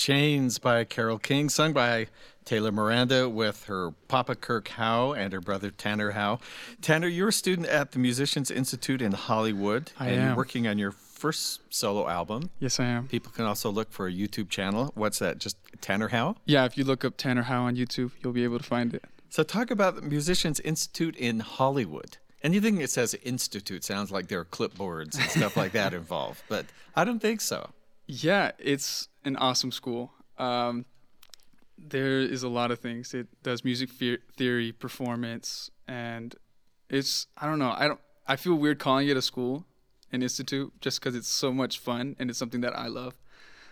"Chains" 0.05 0.59
by 0.59 0.85
Carole 0.85 1.19
King, 1.19 1.49
sung 1.49 1.73
by 1.73 2.09
Taylor 2.45 2.71
Miranda 2.71 3.27
with 3.27 3.65
her 3.65 3.93
Papa 4.07 4.35
Kirk 4.35 4.69
Howe 4.69 5.15
and 5.15 5.33
her 5.33 5.41
brother 5.41 5.71
Tanner 5.71 6.11
Howe. 6.11 6.41
Tanner, 6.83 7.09
you're 7.09 7.29
a 7.29 7.33
student 7.33 7.69
at 7.69 7.93
the 7.93 7.99
Musicians 7.99 8.51
Institute 8.51 9.01
in 9.01 9.13
Hollywood. 9.13 9.93
I 9.99 10.09
and 10.09 10.21
am. 10.21 10.27
you're 10.27 10.37
working 10.37 10.67
on 10.67 10.77
your 10.77 10.91
first 10.91 11.63
solo 11.73 12.07
album. 12.07 12.51
Yes, 12.61 12.79
I 12.79 12.85
am. 12.85 13.09
People 13.09 13.33
can 13.33 13.47
also 13.47 13.71
look 13.71 13.91
for 13.91 14.07
a 14.07 14.13
YouTube 14.13 14.51
channel. 14.51 14.93
What's 14.95 15.21
that? 15.21 15.39
Just 15.39 15.57
Tanner 15.81 16.09
Howe? 16.09 16.37
Yeah, 16.45 16.67
if 16.67 16.77
you 16.77 16.85
look 16.85 17.03
up 17.03 17.17
Tanner 17.17 17.45
Howe 17.45 17.63
on 17.63 17.75
YouTube, 17.75 18.11
you'll 18.23 18.35
be 18.35 18.45
able 18.45 18.59
to 18.59 18.65
find 18.65 18.93
it. 18.93 19.07
So 19.31 19.43
talk 19.43 19.71
about 19.71 19.97
the 19.97 20.03
Musicians 20.03 20.61
Institute 20.61 21.17
in 21.17 21.41
Hollywood. 21.41 22.19
Anything 22.43 22.77
that 22.81 22.91
says 22.91 23.15
institute 23.23 23.85
sounds 23.85 24.13
like 24.13 24.29
there 24.29 24.41
are 24.41 24.45
clipboards 24.45 25.19
and 25.19 25.31
stuff 25.31 25.57
like 25.57 25.73
that 25.73 25.95
involved, 26.03 26.43
but 26.47 26.67
I 26.95 27.05
don't 27.05 27.21
think 27.21 27.41
so. 27.41 27.71
Yeah, 28.07 28.51
it's 28.59 29.09
an 29.25 29.37
awesome 29.37 29.73
school. 29.73 30.13
Um, 30.39 30.85
there 31.77 32.21
is 32.21 32.43
a 32.43 32.49
lot 32.49 32.71
of 32.71 32.79
things. 32.79 33.15
It 33.15 33.27
does 33.43 33.65
music 33.65 33.91
theory, 33.91 34.73
performance, 34.73 35.71
and 35.89 36.35
it's 36.89 37.27
I 37.37 37.47
don't 37.47 37.59
know. 37.59 37.75
I 37.77 37.89
don't. 37.89 38.01
I 38.27 38.37
feel 38.37 38.55
weird 38.55 38.79
calling 38.79 39.09
it 39.09 39.17
a 39.17 39.23
school, 39.23 39.67
an 40.13 40.23
institute, 40.23 40.73
just 40.81 41.01
because 41.01 41.15
it's 41.15 41.29
so 41.29 41.53
much 41.53 41.79
fun 41.79 42.17
and 42.19 42.31
it's 42.31 42.39
something 42.39 42.63
that 42.63 42.77
I 42.79 42.87
love. 42.87 43.15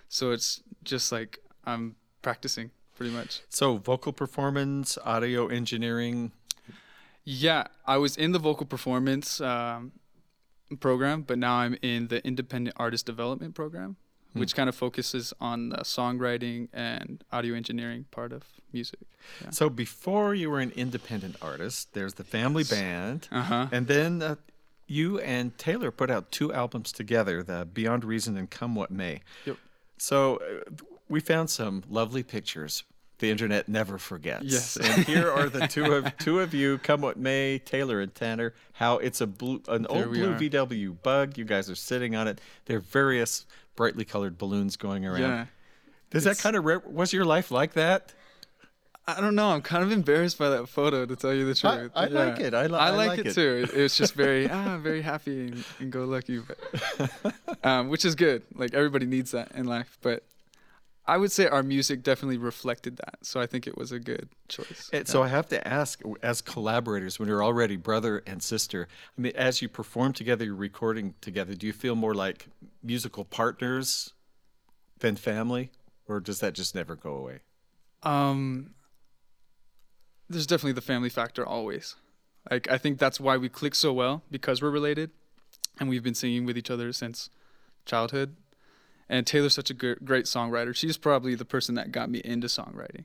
So 0.09 0.33
it's 0.33 0.63
just 0.85 1.11
like 1.11 1.39
I'm 1.65 1.97
practicing 2.21 2.71
pretty 2.97 3.13
much. 3.13 3.41
So 3.49 3.79
vocal 3.79 4.13
performance, 4.13 4.99
audio 5.05 5.47
engineering. 5.47 6.33
Yeah, 7.25 7.69
I 7.87 7.99
was 7.99 8.17
in 8.17 8.33
the 8.33 8.39
vocal 8.39 8.67
performance 8.67 9.41
um, 9.41 9.93
program, 10.81 11.23
but 11.23 11.39
now 11.39 11.55
I'm 11.55 11.77
in 11.83 12.09
the 12.09 12.25
independent 12.27 12.77
artist 12.79 13.07
development 13.07 13.55
program, 13.55 13.97
which 14.35 14.55
kind 14.55 14.69
of 14.69 14.75
focuses 14.75 15.33
on 15.41 15.69
the 15.71 15.79
songwriting 15.79 16.69
and 16.73 17.23
audio 17.33 17.55
engineering 17.55 18.07
part 18.11 18.33
of 18.33 18.45
music. 18.73 19.01
Yeah. 19.43 19.51
So 19.51 19.69
before 19.69 20.35
you 20.35 20.51
were 20.51 20.61
an 20.61 20.73
independent 20.77 21.37
artist, 21.43 21.93
there's 21.95 22.15
the 22.15 22.25
family 22.25 22.65
band, 22.65 23.29
Uh-huh. 23.31 23.67
and 23.71 23.87
then 23.87 24.23
uh, 24.23 24.37
you 24.87 25.19
and 25.21 25.57
Taylor 25.59 25.91
put 25.91 26.11
out 26.11 26.31
two 26.33 26.53
albums 26.53 26.93
together, 26.93 27.43
the 27.43 27.67
Beyond 27.73 28.05
Reason 28.05 28.37
and 28.37 28.51
Come 28.51 28.75
What 28.75 28.91
May. 28.91 29.21
Yep. 29.47 29.57
So 29.99 30.37
uh, 30.37 30.71
we 31.09 31.21
found 31.21 31.51
some 31.51 31.83
lovely 31.89 32.23
pictures. 32.23 32.85
The 33.19 33.31
internet 33.31 33.69
never 33.69 33.99
forgets. 33.99 34.45
Yes. 34.47 34.77
and 34.77 35.05
here 35.05 35.31
are 35.31 35.49
the 35.49 35.69
two 35.69 35.93
of 35.93 36.17
two 36.19 36.41
of 36.41 36.53
you, 36.55 36.79
Come 36.79 37.03
What 37.03 37.17
May, 37.17 37.61
Taylor 37.61 38.01
and 38.01 38.13
Tanner. 38.13 38.53
How 38.73 38.99
it's 38.99 39.21
a 39.21 39.29
blue, 39.29 39.63
an 39.69 39.83
There 39.83 39.93
old 40.07 40.13
blue 40.13 40.33
are. 40.33 40.39
VW 40.39 40.97
bug. 41.05 41.39
You 41.39 41.45
guys 41.45 41.71
are 41.71 41.77
sitting 41.77 42.17
on 42.17 42.27
it. 42.27 42.41
There 42.65 42.79
are 42.79 42.81
various 42.81 43.47
brightly 43.77 44.05
colored 44.05 44.39
balloons 44.39 44.77
going 44.77 45.05
around. 45.07 45.21
Yeah. 45.21 45.47
Does 46.11 46.25
that 46.25 46.39
kind 46.39 46.57
of 46.57 46.65
re- 46.65 46.79
was 46.87 47.13
your 47.13 47.25
life 47.25 47.51
like 47.51 47.73
that? 47.75 48.13
I 49.07 49.21
don't 49.21 49.35
know. 49.35 49.49
I'm 49.49 49.63
kind 49.63 49.83
of 49.83 49.91
embarrassed 49.91 50.39
by 50.39 50.51
that 50.51 50.69
photo, 50.69 51.05
to 51.07 51.17
tell 51.17 51.35
you 51.35 51.53
the 51.53 51.69
I- 51.69 51.77
truth. 51.77 51.93
I 51.95 52.07
like 52.07 52.39
it. 52.39 52.55
I 52.55 52.67
li- 52.67 52.79
I 52.79 52.91
like, 52.91 53.09
like 53.09 53.19
it, 53.21 53.27
it. 53.29 53.35
too. 53.35 53.65
It, 53.65 53.75
it 53.75 53.83
was 53.83 53.97
just 53.97 54.15
very, 54.15 54.49
ah, 54.51 54.79
very 54.79 55.03
happy 55.03 55.49
and, 55.49 55.65
and 55.81 55.91
go 55.91 56.05
lucky, 56.05 56.39
but, 56.41 57.23
um, 57.65 57.89
which 57.89 58.05
is 58.05 58.15
good. 58.15 58.43
Like 58.55 58.75
everybody 58.75 59.07
needs 59.07 59.33
that 59.33 59.53
in 59.53 59.67
life. 59.67 59.99
But 60.03 60.23
I 61.05 61.17
would 61.17 61.33
say 61.33 61.47
our 61.47 61.63
music 61.63 62.03
definitely 62.03 62.39
reflected 62.39 62.97
that. 62.99 63.19
So 63.23 63.41
I 63.41 63.47
think 63.47 63.67
it 63.67 63.77
was 63.77 63.91
a 63.91 63.99
good 63.99 64.29
choice. 64.49 64.89
And 64.93 65.09
so 65.09 65.23
I 65.23 65.29
have 65.29 65.49
to 65.49 65.67
ask, 65.67 66.01
as 66.23 66.41
collaborators, 66.41 67.19
when 67.19 67.29
you're 67.29 67.43
already 67.43 67.77
brother 67.77 68.23
and 68.27 68.43
sister, 68.43 68.87
I 69.19 69.21
mean, 69.21 69.33
as 69.35 69.61
you 69.61 69.69
perform 69.69 70.13
together, 70.13 70.45
you're 70.45 70.55
recording 70.55 71.15
together, 71.21 71.55
do 71.55 71.67
you 71.67 71.73
feel 71.73 71.97
more 71.97 72.15
like 72.15 72.47
musical 72.83 73.25
partners 73.25 74.13
than 75.01 75.17
family, 75.17 75.73
or 76.07 76.21
does 76.21 76.39
that 76.39 76.53
just 76.53 76.75
never 76.75 76.95
go 76.95 77.15
away? 77.15 77.41
Um, 78.05 78.75
there's 80.29 80.47
definitely 80.47 80.73
the 80.73 80.81
family 80.81 81.09
factor 81.09 81.45
always. 81.45 81.97
Like 82.49 82.71
I 82.71 82.79
think 82.79 82.99
that's 82.99 83.19
why 83.19 83.37
we 83.37 83.49
click 83.49 83.75
so 83.75 83.93
well 83.93 84.23
because 84.31 84.63
we're 84.63 84.71
related, 84.71 85.11
and 85.81 85.89
we've 85.89 86.03
been 86.03 86.15
singing 86.15 86.45
with 86.45 86.57
each 86.57 86.71
other 86.71 86.93
since 86.93 87.29
childhood. 87.85 88.37
And 89.13 89.27
Taylor's 89.27 89.53
such 89.53 89.69
a 89.69 89.75
great 89.75 90.25
songwriter. 90.25 90.75
She's 90.75 90.97
probably 90.97 91.35
the 91.35 91.45
person 91.45 91.75
that 91.75 91.93
got 91.93 92.09
me 92.09 92.23
into 92.25 92.47
songwriting. 92.47 93.05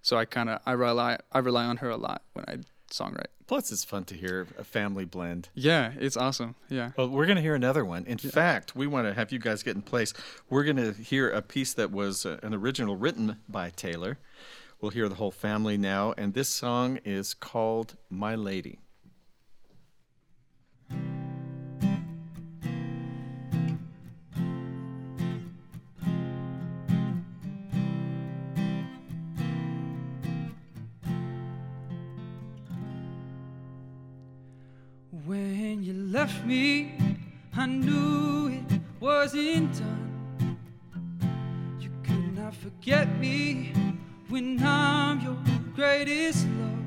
So 0.00 0.16
I 0.16 0.24
kind 0.24 0.48
of 0.48 0.60
I 0.64 0.72
rely 0.72 1.18
I 1.30 1.40
rely 1.40 1.66
on 1.66 1.76
her 1.76 1.90
a 1.90 1.98
lot 1.98 2.22
when 2.32 2.46
I 2.48 2.56
songwrite. 2.90 3.26
Plus, 3.46 3.70
it's 3.70 3.84
fun 3.84 4.04
to 4.04 4.14
hear 4.14 4.46
a 4.58 4.64
family 4.64 5.04
blend. 5.04 5.50
Yeah, 5.54 5.92
it's 6.00 6.16
awesome. 6.16 6.54
Yeah. 6.70 6.92
Well, 6.96 7.10
we're 7.10 7.26
going 7.26 7.36
to 7.36 7.42
hear 7.42 7.54
another 7.54 7.84
one. 7.84 8.06
In 8.06 8.16
fact, 8.16 8.74
we 8.74 8.86
want 8.86 9.06
to 9.06 9.12
have 9.12 9.30
you 9.30 9.38
guys 9.38 9.62
get 9.62 9.76
in 9.76 9.82
place. 9.82 10.14
We're 10.48 10.64
going 10.64 10.76
to 10.76 10.92
hear 10.94 11.28
a 11.28 11.42
piece 11.42 11.74
that 11.74 11.90
was 11.90 12.24
uh, 12.24 12.38
an 12.42 12.54
original 12.54 12.96
written 12.96 13.36
by 13.46 13.68
Taylor. 13.70 14.18
We'll 14.80 14.90
hear 14.90 15.06
the 15.08 15.16
whole 15.16 15.30
family 15.30 15.76
now, 15.76 16.14
and 16.16 16.32
this 16.32 16.48
song 16.48 16.98
is 17.04 17.34
called 17.34 17.96
My 18.08 18.34
Lady. 18.34 18.78
Left 36.22 36.44
me, 36.46 36.92
I 37.56 37.66
knew 37.66 38.46
it 38.46 38.80
wasn't 39.00 39.72
done. 39.76 40.56
You 41.80 41.90
could 42.04 42.36
not 42.36 42.54
forget 42.54 43.08
me 43.18 43.72
when 44.28 44.62
I'm 44.62 45.20
your 45.20 45.36
greatest 45.74 46.46
love. 46.60 46.84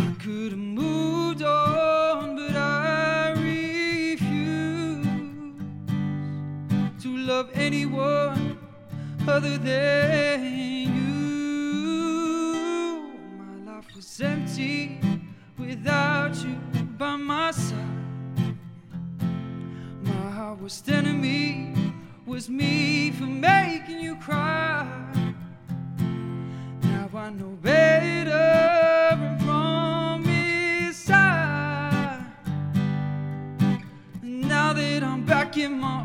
I 0.00 0.14
could 0.22 0.52
have 0.52 0.66
moved 0.82 1.42
on, 1.42 2.36
but 2.36 2.54
I 2.54 3.32
refuse 3.32 5.06
to 7.02 7.08
love 7.16 7.50
anyone 7.54 8.56
other 9.26 9.58
than 9.58 10.44
you. 10.96 11.10
My 13.42 13.72
life 13.72 13.88
was 13.96 14.20
empty 14.20 15.00
without 15.58 16.36
you 16.44 16.83
by 17.04 17.16
my 17.16 17.50
side. 17.50 18.56
My 20.04 20.54
worst 20.54 20.88
enemy 20.88 21.74
was 22.24 22.48
me 22.48 23.10
for 23.10 23.26
making 23.26 24.00
you 24.00 24.16
cry. 24.16 24.88
Now 26.80 27.10
I 27.14 27.28
know 27.28 27.58
better 27.60 28.30
and 29.22 29.38
promise 29.44 31.10
I. 31.10 32.24
Now 34.22 34.72
that 34.72 35.02
I'm 35.02 35.26
back 35.26 35.58
in 35.58 35.72
my 35.80 36.03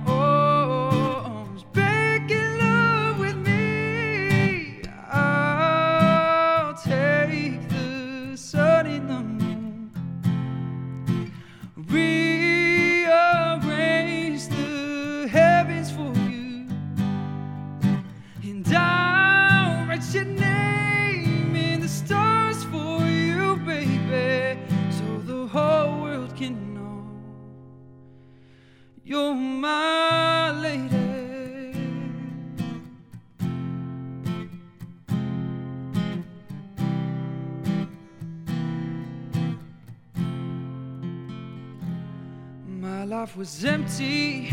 life 43.19 43.35
was 43.35 43.65
empty 43.65 44.49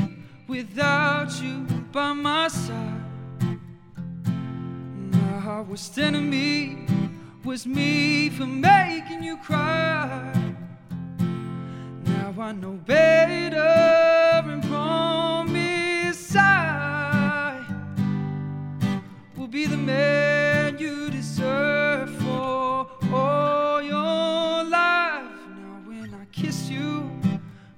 without 0.48 1.30
you 1.40 1.58
by 1.92 2.12
my 2.12 2.48
side. 2.48 3.00
My 5.12 5.60
worst 5.60 5.96
enemy 6.00 6.84
was 7.44 7.64
me 7.64 8.28
for 8.30 8.44
making 8.44 9.22
you 9.22 9.36
cry. 9.36 10.32
Now 12.06 12.34
I 12.40 12.50
know 12.50 12.76
better 12.84 13.56
and 14.52 14.62
promise 14.64 16.34
I 16.34 17.64
will 19.36 19.46
be 19.46 19.66
the 19.66 19.76
man 19.76 20.76
you 20.78 21.08
deserve 21.10 22.10
for 22.16 22.88
all 23.14 23.80
your 23.80 24.64
life. 24.64 25.38
Now 25.60 25.76
when 25.86 26.12
I 26.12 26.24
kiss 26.32 26.68
you, 26.68 27.08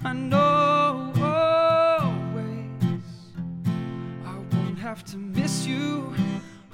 I 0.02 0.14
know 0.14 0.57
have 4.88 5.04
to 5.04 5.18
miss 5.18 5.66
you 5.66 6.14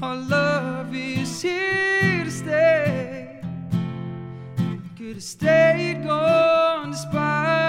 Our 0.00 0.14
love 0.14 0.94
is 0.94 1.42
here 1.42 2.22
to 2.22 2.30
stay. 2.30 3.40
Could 4.96 5.14
have 5.14 5.22
stayed 5.22 6.04
gone 6.04 6.92
despite 6.92 7.63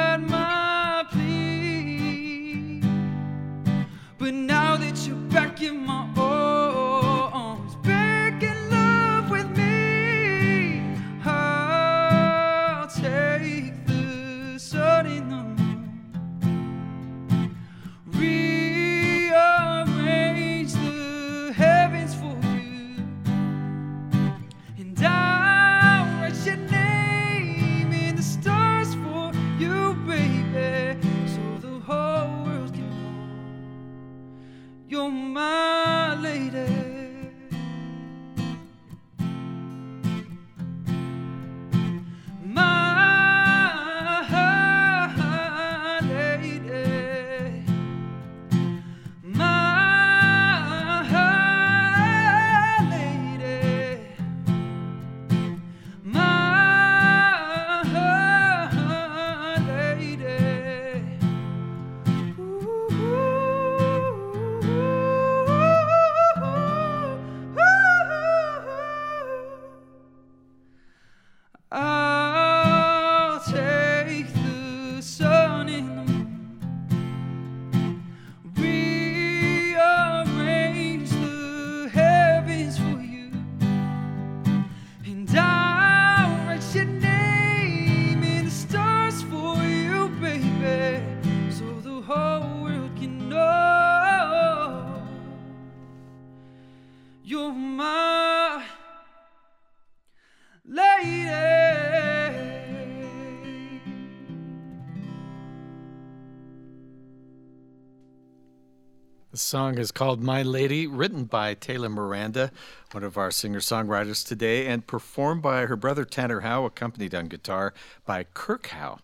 The 109.36 109.40
song 109.40 109.78
is 109.78 109.92
called 109.92 110.24
My 110.24 110.44
Lady, 110.44 110.88
written 110.88 111.26
by 111.26 111.56
Taylor 111.56 111.90
Miranda, 111.90 112.52
one 112.94 113.04
of 113.04 113.18
our 113.18 113.32
singer 113.32 113.60
songwriters 113.60 114.26
today, 114.26 114.66
and 114.66 114.88
performed 114.88 115.42
by 115.42 115.66
her 115.66 115.76
brother 115.76 116.06
Tanner 116.06 116.40
Howe, 116.40 116.64
accompanied 116.64 117.14
on 117.14 117.28
guitar 117.28 117.74
by 118.06 118.24
Kirk 118.34 118.68
Howe. 118.68 119.00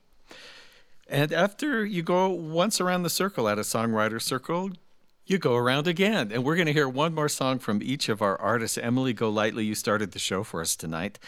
And 1.05 1.33
after 1.33 1.85
you 1.85 2.01
go 2.01 2.29
once 2.29 2.79
around 2.79 3.03
the 3.03 3.09
circle 3.09 3.49
at 3.49 3.57
a 3.57 3.63
songwriter 3.63 4.21
circle, 4.21 4.71
you 5.25 5.37
go 5.37 5.57
around 5.57 5.85
again. 5.85 6.31
And 6.31 6.45
we're 6.45 6.55
going 6.55 6.65
to 6.67 6.71
hear 6.71 6.87
one 6.87 7.13
more 7.13 7.27
song 7.27 7.59
from 7.59 7.83
each 7.83 8.07
of 8.07 8.21
our 8.21 8.39
artists. 8.39 8.77
Emily 8.77 9.11
Golightly, 9.11 9.65
you 9.65 9.75
started 9.75 10.13
the 10.13 10.19
show 10.19 10.45
for 10.45 10.61
us 10.61 10.77
tonight. 10.77 11.19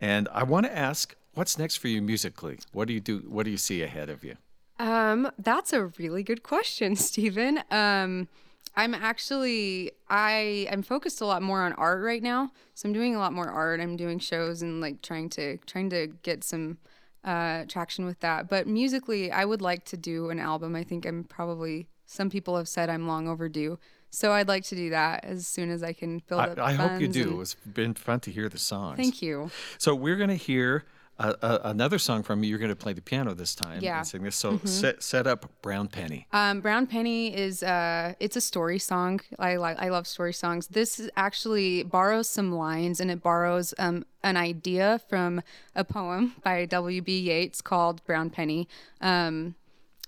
And 0.00 0.28
I 0.30 0.44
want 0.44 0.66
to 0.66 0.78
ask, 0.78 1.16
what's 1.34 1.58
next 1.58 1.78
for 1.78 1.88
you 1.88 2.00
musically? 2.00 2.60
What 2.70 2.86
do 2.86 2.94
you 2.94 3.00
do? 3.00 3.24
What 3.26 3.42
do 3.42 3.50
you 3.50 3.58
see 3.58 3.82
ahead 3.82 4.08
of 4.08 4.22
you? 4.22 4.36
Um, 4.78 5.32
that's 5.36 5.72
a 5.72 5.86
really 5.98 6.22
good 6.22 6.44
question, 6.44 6.94
Stephen. 7.08 7.60
Um, 7.68 8.28
I'm 8.74 8.94
actually 8.94 9.92
I 10.08 10.66
I'm 10.70 10.82
focused 10.82 11.20
a 11.20 11.26
lot 11.26 11.42
more 11.42 11.62
on 11.62 11.72
art 11.74 12.02
right 12.02 12.22
now. 12.22 12.52
So 12.74 12.88
I'm 12.88 12.92
doing 12.92 13.14
a 13.14 13.18
lot 13.18 13.32
more 13.32 13.48
art. 13.48 13.80
I'm 13.80 13.96
doing 13.96 14.18
shows 14.18 14.62
and 14.62 14.80
like 14.80 15.02
trying 15.02 15.28
to 15.30 15.58
trying 15.58 15.90
to 15.90 16.08
get 16.22 16.44
some 16.44 16.78
uh, 17.24 17.64
traction 17.68 18.04
with 18.04 18.20
that. 18.20 18.48
But 18.48 18.66
musically, 18.66 19.30
I 19.30 19.44
would 19.44 19.62
like 19.62 19.84
to 19.86 19.96
do 19.96 20.30
an 20.30 20.38
album. 20.38 20.74
I 20.74 20.84
think 20.84 21.06
I'm 21.06 21.24
probably 21.24 21.88
some 22.06 22.30
people 22.30 22.56
have 22.56 22.68
said 22.68 22.90
I'm 22.90 23.06
long 23.06 23.28
overdue. 23.28 23.78
So 24.10 24.32
I'd 24.32 24.48
like 24.48 24.64
to 24.64 24.76
do 24.76 24.90
that 24.90 25.24
as 25.24 25.46
soon 25.46 25.70
as 25.70 25.82
I 25.82 25.94
can 25.94 26.20
build 26.26 26.42
I, 26.42 26.44
up. 26.48 26.58
I 26.58 26.72
hope 26.74 27.00
you 27.00 27.08
do. 27.08 27.30
and- 27.30 27.40
It's 27.40 27.54
been 27.54 27.94
fun 27.94 28.20
to 28.20 28.30
hear 28.30 28.48
the 28.48 28.58
songs. 28.58 28.96
Thank 28.98 29.22
you. 29.22 29.50
So 29.78 29.94
we're 29.94 30.16
going 30.16 30.28
to 30.28 30.34
hear 30.36 30.84
uh, 31.18 31.34
uh, 31.42 31.58
another 31.64 31.98
song 31.98 32.22
from 32.22 32.42
you. 32.42 32.50
You're 32.50 32.58
going 32.58 32.70
to 32.70 32.76
play 32.76 32.92
the 32.92 33.02
piano 33.02 33.34
this 33.34 33.54
time 33.54 33.80
Yeah. 33.80 33.90
Mm-hmm. 33.90 33.98
and 33.98 34.06
sing 34.06 34.22
this. 34.22 34.36
So 34.36 34.58
set, 34.64 35.02
set 35.02 35.26
up 35.26 35.50
Brown 35.62 35.88
Penny. 35.88 36.26
Um, 36.32 36.60
Brown 36.60 36.86
Penny 36.86 37.36
is 37.36 37.62
uh, 37.62 38.14
it's 38.18 38.36
a 38.36 38.40
story 38.40 38.78
song. 38.78 39.20
I 39.38 39.56
like 39.56 39.78
I 39.78 39.88
love 39.90 40.06
story 40.06 40.32
songs. 40.32 40.68
This 40.68 40.98
is 40.98 41.10
actually 41.16 41.82
borrows 41.82 42.28
some 42.28 42.52
lines 42.52 42.98
and 43.00 43.10
it 43.10 43.22
borrows 43.22 43.74
um, 43.78 44.04
an 44.22 44.36
idea 44.36 45.00
from 45.08 45.42
a 45.74 45.84
poem 45.84 46.34
by 46.42 46.64
W.B. 46.64 47.18
Yeats 47.20 47.60
called 47.60 48.02
Brown 48.04 48.30
Penny, 48.30 48.68
um, 49.00 49.54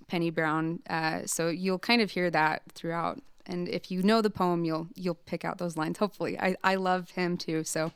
Penny 0.09 0.31
Brown. 0.31 0.81
Uh, 0.89 1.21
so 1.27 1.49
you'll 1.49 1.79
kind 1.79 2.01
of 2.03 2.11
hear 2.13 2.31
that 2.31 2.63
throughout. 2.75 3.21
And 3.47 3.69
if 3.69 3.91
you 3.91 4.03
know 4.03 4.23
the 4.23 4.31
poem, 4.31 4.65
you'll 4.65 4.89
you'll 4.95 5.15
pick 5.27 5.45
out 5.45 5.59
those 5.59 5.77
lines. 5.77 5.99
Hopefully, 5.99 6.39
I 6.41 6.57
I 6.65 6.77
love 6.77 7.11
him 7.11 7.37
too. 7.37 7.63
So 7.63 7.93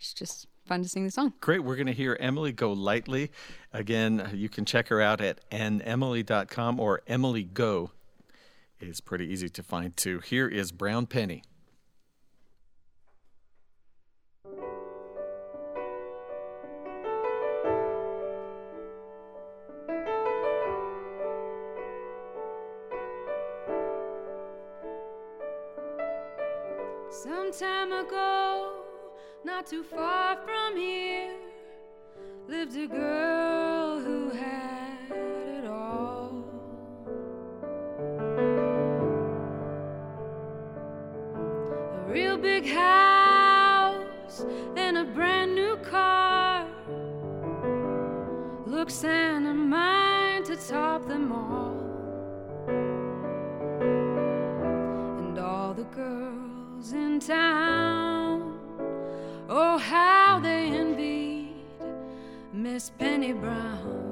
it's 0.00 0.14
just 0.14 0.46
fun 0.66 0.82
to 0.82 0.88
sing 0.88 1.04
the 1.04 1.10
song. 1.10 1.32
Great. 1.40 1.64
We're 1.64 1.76
going 1.76 1.86
to 1.86 1.92
hear 1.92 2.16
Emily 2.20 2.52
Golightly. 2.52 3.30
Again, 3.72 4.30
you 4.34 4.48
can 4.48 4.64
check 4.64 4.88
her 4.88 5.00
out 5.00 5.20
at 5.20 5.40
anemily.com 5.50 6.80
or 6.80 7.02
Emily 7.06 7.44
Go 7.44 7.92
is 8.80 9.00
pretty 9.00 9.26
easy 9.26 9.48
to 9.48 9.62
find 9.62 9.96
too. 9.96 10.20
Here 10.20 10.48
is 10.48 10.72
Brown 10.72 11.06
Penny. 11.06 11.42
Some 27.08 27.50
time 27.50 27.92
ago, 27.92 28.85
not 29.46 29.64
too 29.64 29.84
far 29.84 30.36
from 30.44 30.76
here, 30.76 31.36
lived 32.48 32.76
a 32.76 32.88
girl 32.88 34.00
who 34.00 34.28
had 34.30 35.12
it 35.12 35.64
all. 35.64 36.44
A 41.94 42.12
real 42.12 42.36
big 42.36 42.66
house 42.66 44.44
and 44.76 44.98
a 44.98 45.04
brand 45.04 45.54
new 45.54 45.76
car. 45.76 46.66
Looks 48.66 49.04
and 49.04 49.46
a 49.46 49.54
mind 49.54 50.46
to 50.46 50.56
top 50.56 51.06
them 51.06 51.30
all. 51.30 51.76
and 55.20 55.38
all 55.38 55.72
the 55.72 55.84
girls 55.84 56.92
in 56.92 57.20
town. 57.20 58.15
Oh, 59.58 59.78
how 59.78 60.38
they 60.38 60.66
envied 60.66 61.54
Miss 62.52 62.90
Penny 62.90 63.32
Brown. 63.32 64.02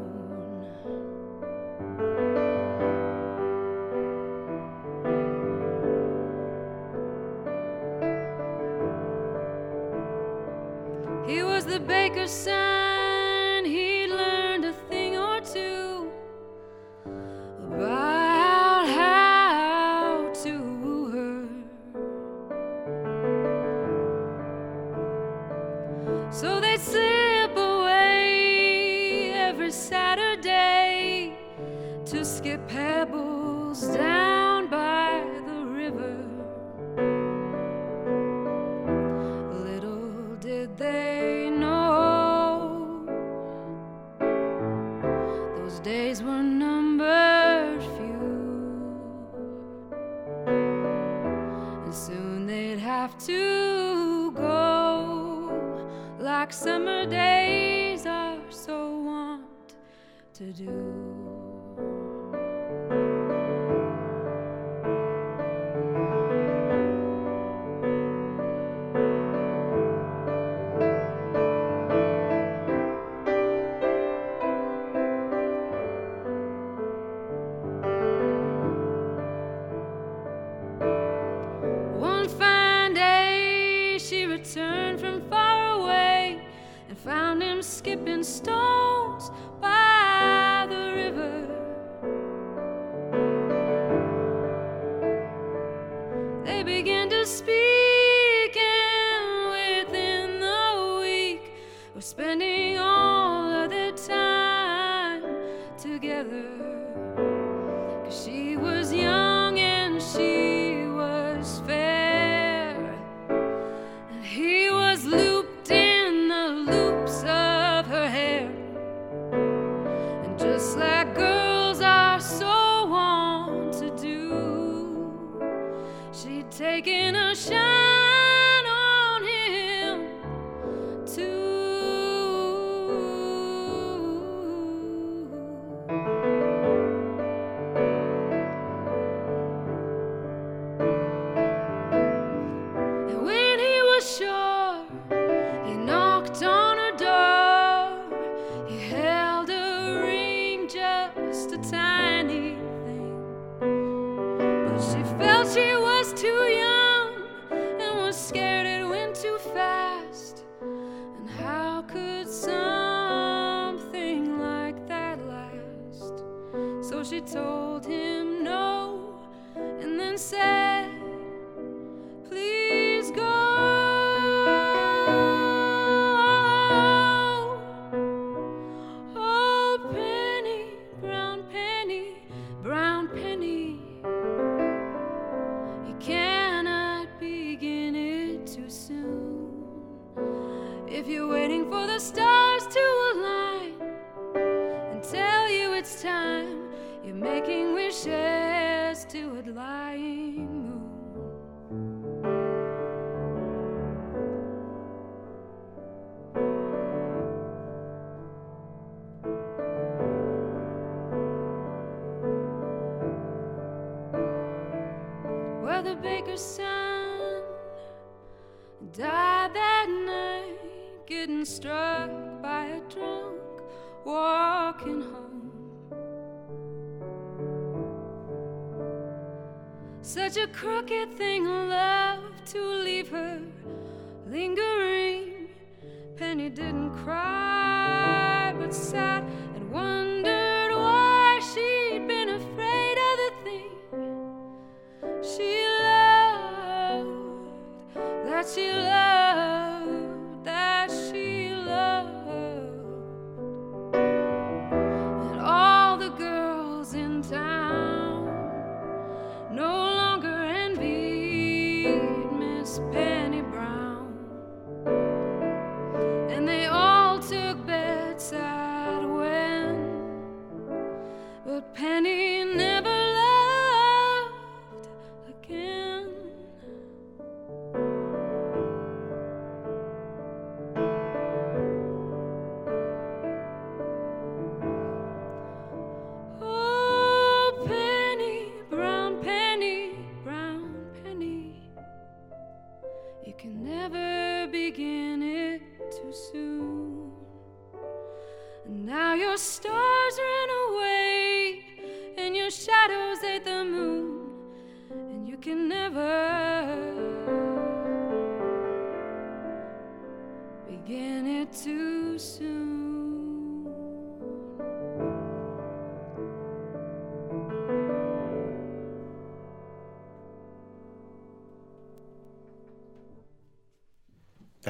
He 11.27 11.43
was 11.43 11.67
the 11.67 11.79
baker's 11.79 12.31
son, 12.31 12.74
Those 45.75 45.83
days 45.83 46.23
were 46.23 46.41
numbered 46.41 47.83
few, 47.83 48.21
and 51.85 51.93
soon 51.93 52.47
they'd 52.47 52.79
have 52.79 53.19
to 53.27 54.31
go, 54.37 55.51
like 56.21 56.53
summer 56.53 57.07
days 57.07 58.07
are 58.07 58.39
so 58.51 59.01
wont 59.01 59.75
to 60.35 60.53
do. 60.53 61.34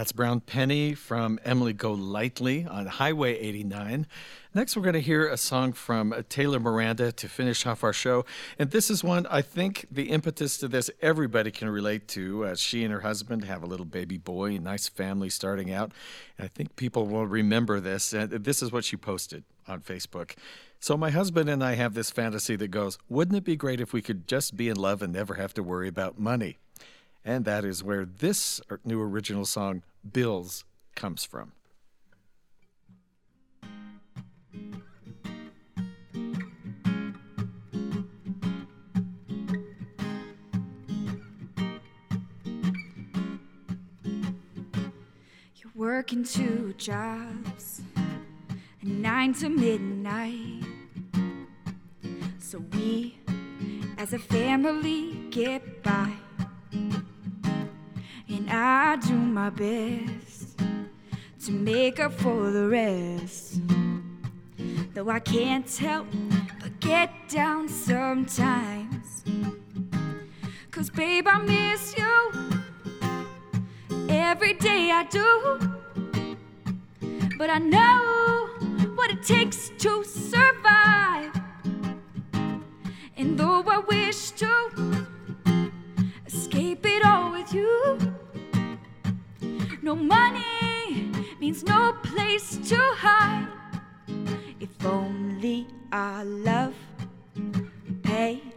That's 0.05 0.13
Brown 0.13 0.41
Penny 0.41 0.93
from 0.93 1.41
Emily 1.47 1.73
Golightly 1.73 2.67
on 2.67 2.85
Highway 2.85 3.39
89. 3.39 4.07
Next, 4.53 4.77
we're 4.77 4.83
going 4.83 4.93
to 4.93 5.01
hear 5.01 5.27
a 5.27 5.39
song 5.39 5.73
from 5.73 6.13
uh, 6.13 6.21
Taylor 6.29 6.61
Miranda 6.61 7.11
to 7.13 7.27
finish 7.27 7.65
off 7.65 7.83
our 7.83 7.95
show. 7.95 8.27
And 8.59 8.71
this 8.71 8.91
is 8.91 9.03
one 9.03 9.27
I 9.31 9.41
think 9.41 9.87
the 9.91 10.11
impetus 10.11 10.59
to 10.59 10.69
this 10.69 10.91
everybody 11.01 11.51
can 11.51 11.71
relate 11.71 12.07
to. 12.09 12.45
Uh, 12.45 12.55
she 12.55 12.85
and 12.85 12.93
her 12.93 13.01
husband 13.01 13.45
have 13.45 13.63
a 13.63 13.67
little 13.67 13.87
baby 13.87 14.19
boy, 14.19 14.57
a 14.57 14.59
nice 14.59 14.89
family 14.89 15.31
starting 15.31 15.73
out. 15.73 15.91
And 16.37 16.45
I 16.45 16.49
think 16.49 16.77
people 16.77 17.07
will 17.07 17.27
remember 17.27 17.81
this. 17.81 18.13
And 18.13 18.31
this 18.31 18.63
is 18.63 18.71
what 18.71 18.85
she 18.85 18.99
posted 18.99 19.45
on 19.67 19.81
Facebook. 19.81 20.35
So, 20.81 20.99
my 20.99 21.13
husband 21.13 21.49
and 21.49 21.65
I 21.65 21.77
have 21.77 21.95
this 21.95 22.11
fantasy 22.11 22.57
that 22.57 22.69
goes, 22.69 22.99
wouldn't 23.09 23.39
it 23.39 23.45
be 23.45 23.57
great 23.57 23.81
if 23.81 23.95
we 23.95 24.03
could 24.03 24.29
just 24.29 24.55
be 24.55 24.69
in 24.69 24.77
love 24.77 25.01
and 25.01 25.15
never 25.15 25.37
have 25.37 25.55
to 25.55 25.63
worry 25.63 25.89
about 25.89 26.19
money? 26.19 26.59
And 27.25 27.47
that 27.47 27.65
is 27.65 27.83
where 27.83 28.05
this 28.05 28.61
new 28.85 29.01
original 29.01 29.47
song, 29.47 29.83
Bills, 30.13 30.65
comes 30.95 31.25
from. 31.25 31.53
You're 45.57 45.73
working 45.75 46.25
two 46.25 46.75
jobs, 46.77 47.81
nine 48.83 49.33
to 49.35 49.49
midnight. 49.49 50.63
So 52.39 52.59
we, 52.75 53.19
as 53.97 54.13
a 54.13 54.19
family, 54.19 55.15
get 55.31 55.83
by. 55.83 56.13
I 58.55 58.97
do 58.97 59.15
my 59.15 59.51
best 59.51 60.59
to 61.45 61.51
make 61.51 61.99
up 61.99 62.13
for 62.13 62.51
the 62.51 62.69
rest. 62.69 63.61
Though 64.95 65.11
I 65.11 65.19
can't 65.19 65.71
help 65.77 66.07
but 66.61 66.79
get 66.81 67.11
down 67.29 67.69
sometimes. 67.69 69.25
Cause, 70.71 70.89
babe, 70.89 71.27
I 71.27 71.39
miss 71.39 71.95
you. 71.99 72.33
Every 74.09 74.55
day 74.55 74.91
I 74.91 75.05
do. 75.05 75.59
But 77.37 77.51
I 77.51 77.59
know 77.59 78.49
what 78.95 79.11
it 79.11 79.23
takes 79.23 79.71
to 79.79 80.05
survive. 80.05 81.33
And 83.17 83.39
though 83.39 83.65
I 83.67 83.79
wish 83.79 84.31
to 84.33 85.05
escape 86.27 86.87
it 86.87 87.05
all 87.05 87.33
with 87.33 87.53
you, 87.53 87.99
no 89.85 89.95
money 89.95 91.13
means 91.39 91.63
no 91.63 91.93
place 92.03 92.57
to 92.57 92.77
hide. 92.97 93.47
If 94.59 94.71
only 94.83 95.67
our 95.93 96.25
love 96.25 96.75
paid 98.03 98.55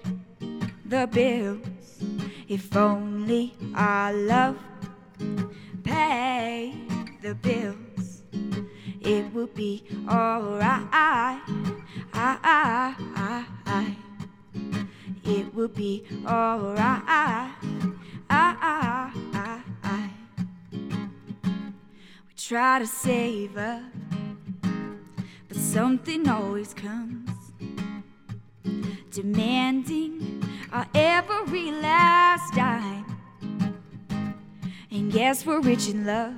the 0.86 1.06
bills. 1.08 2.00
If 2.48 2.74
only 2.78 3.54
our 3.76 4.14
love 4.14 4.58
pay 5.84 6.74
the 7.22 7.36
bills, 7.36 8.24
it 9.02 9.26
would 9.34 9.54
be 9.54 9.84
alright. 10.08 10.88
I, 10.94 11.42
I, 12.14 13.46
I, 13.66 13.96
it 15.26 15.54
would 15.54 15.74
be 15.74 16.06
alright. 16.26 17.04
I, 17.06 17.52
I, 18.30 18.56
I, 18.64 19.08
we 19.94 20.17
try 22.48 22.80
to 22.80 22.88
save 22.88 23.58
up, 23.58 23.82
but 25.50 25.58
something 25.58 26.30
always 26.30 26.74
comes 26.74 27.30
demanding 29.12 30.42
our 30.72 30.88
every 30.96 31.74
last 31.74 32.54
dime. 32.54 33.06
And 34.92 35.12
yes, 35.14 35.46
we're 35.46 35.60
rich 35.60 35.90
in 35.90 36.06
love, 36.06 36.36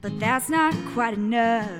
but 0.00 0.18
that's 0.18 0.48
not 0.48 0.74
quite 0.94 1.14
enough 1.14 1.70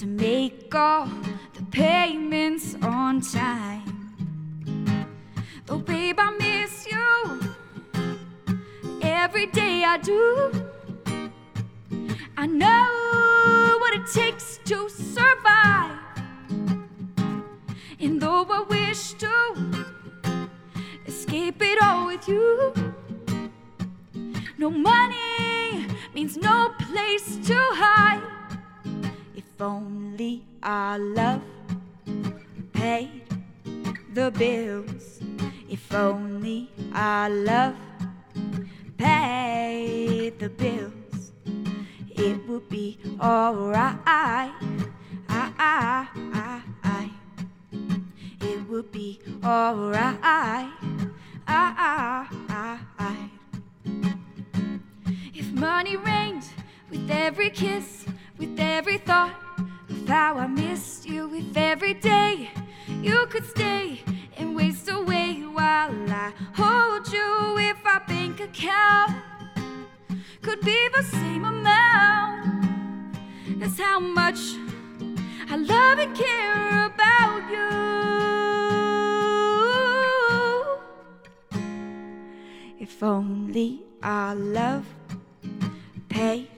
to 0.00 0.06
make 0.06 0.74
all 0.74 1.08
the 1.54 1.62
payments 1.70 2.76
on 2.82 3.22
time. 3.22 3.86
Though, 5.64 5.78
babe, 5.78 6.16
I 6.18 6.30
miss 6.32 6.86
you 6.90 7.40
every 9.00 9.46
day 9.46 9.82
I 9.84 9.96
do. 9.96 10.69
I 12.42 12.46
know 12.46 13.76
what 13.80 13.92
it 13.92 14.06
takes 14.06 14.60
to 14.64 14.88
survive. 14.88 15.98
And 18.00 18.18
though 18.18 18.46
I 18.48 18.62
wish 18.62 19.12
to 19.24 19.30
escape 21.06 21.60
it 21.60 21.82
all 21.82 22.06
with 22.06 22.26
you, 22.26 22.72
no 24.56 24.70
money 24.70 25.86
means 26.14 26.38
no 26.38 26.72
place 26.78 27.36
to 27.46 27.58
hide. 27.74 28.22
If 29.36 29.60
only 29.60 30.42
our 30.62 30.98
love 30.98 31.42
paid 32.72 33.20
the 34.14 34.30
bills. 34.30 35.20
If 35.68 35.92
only 35.94 36.70
our 36.94 37.28
love 37.28 37.76
paid 38.96 40.38
the 40.38 40.48
bills, 40.48 40.99
it 42.20 42.46
would 42.46 42.68
be 42.68 42.98
alright. 43.20 43.96
I, 44.06 44.52
I, 45.28 46.06
I, 46.34 46.62
I, 46.84 47.10
it 48.42 48.68
would 48.68 48.92
be 48.92 49.20
alright. 49.42 50.18
I, 50.22 50.70
I, 51.46 52.78
I, 52.98 53.30
if 55.34 55.50
money 55.52 55.96
reigned 55.96 56.44
with 56.90 57.10
every 57.10 57.50
kiss, 57.50 58.04
with 58.38 58.60
every 58.60 58.98
thought 58.98 59.34
of 59.88 60.06
how 60.06 60.36
I 60.36 60.46
missed 60.46 61.08
you, 61.08 61.34
if 61.34 61.56
every 61.56 61.94
day 61.94 62.50
you 63.00 63.26
could 63.30 63.46
stay 63.46 64.02
and 64.36 64.54
waste 64.54 64.90
away 64.90 65.40
while 65.40 65.90
I 66.10 66.32
hold 66.54 67.10
you, 67.12 67.56
if 67.58 67.84
our 67.86 68.00
bank 68.06 68.40
account 68.40 69.16
could 70.42 70.60
be 70.60 70.88
the 70.96 71.02
same 71.02 71.44
amount 71.44 73.16
as 73.62 73.78
how 73.78 74.00
much 74.00 74.38
I 75.50 75.56
love 75.56 75.98
and 75.98 76.16
care 76.16 76.86
about 76.86 77.50
you. 77.50 77.70
If 82.78 83.02
only 83.02 83.82
our 84.02 84.34
love 84.34 84.86
paid 86.08 86.48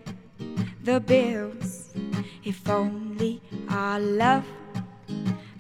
the 0.85 1.01
bills. 1.01 1.91
If 2.45 2.69
only 2.69 3.41
our 3.69 3.99
love 4.01 4.45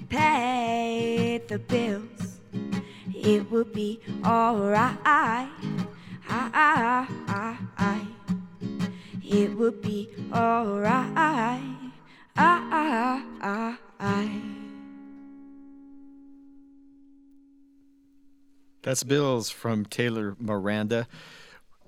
paid 0.08 1.48
the 1.48 1.58
bills, 1.58 2.40
it 3.14 3.50
would 3.50 3.72
be 3.72 4.00
alright. 4.24 4.98
I, 5.04 5.48
I, 6.28 7.06
I, 7.78 8.11
it 9.32 9.56
would 9.56 9.80
be 9.80 10.08
alright. 10.32 11.60
That's 18.82 19.04
Bills 19.04 19.48
from 19.48 19.86
Taylor 19.86 20.36
Miranda. 20.40 21.06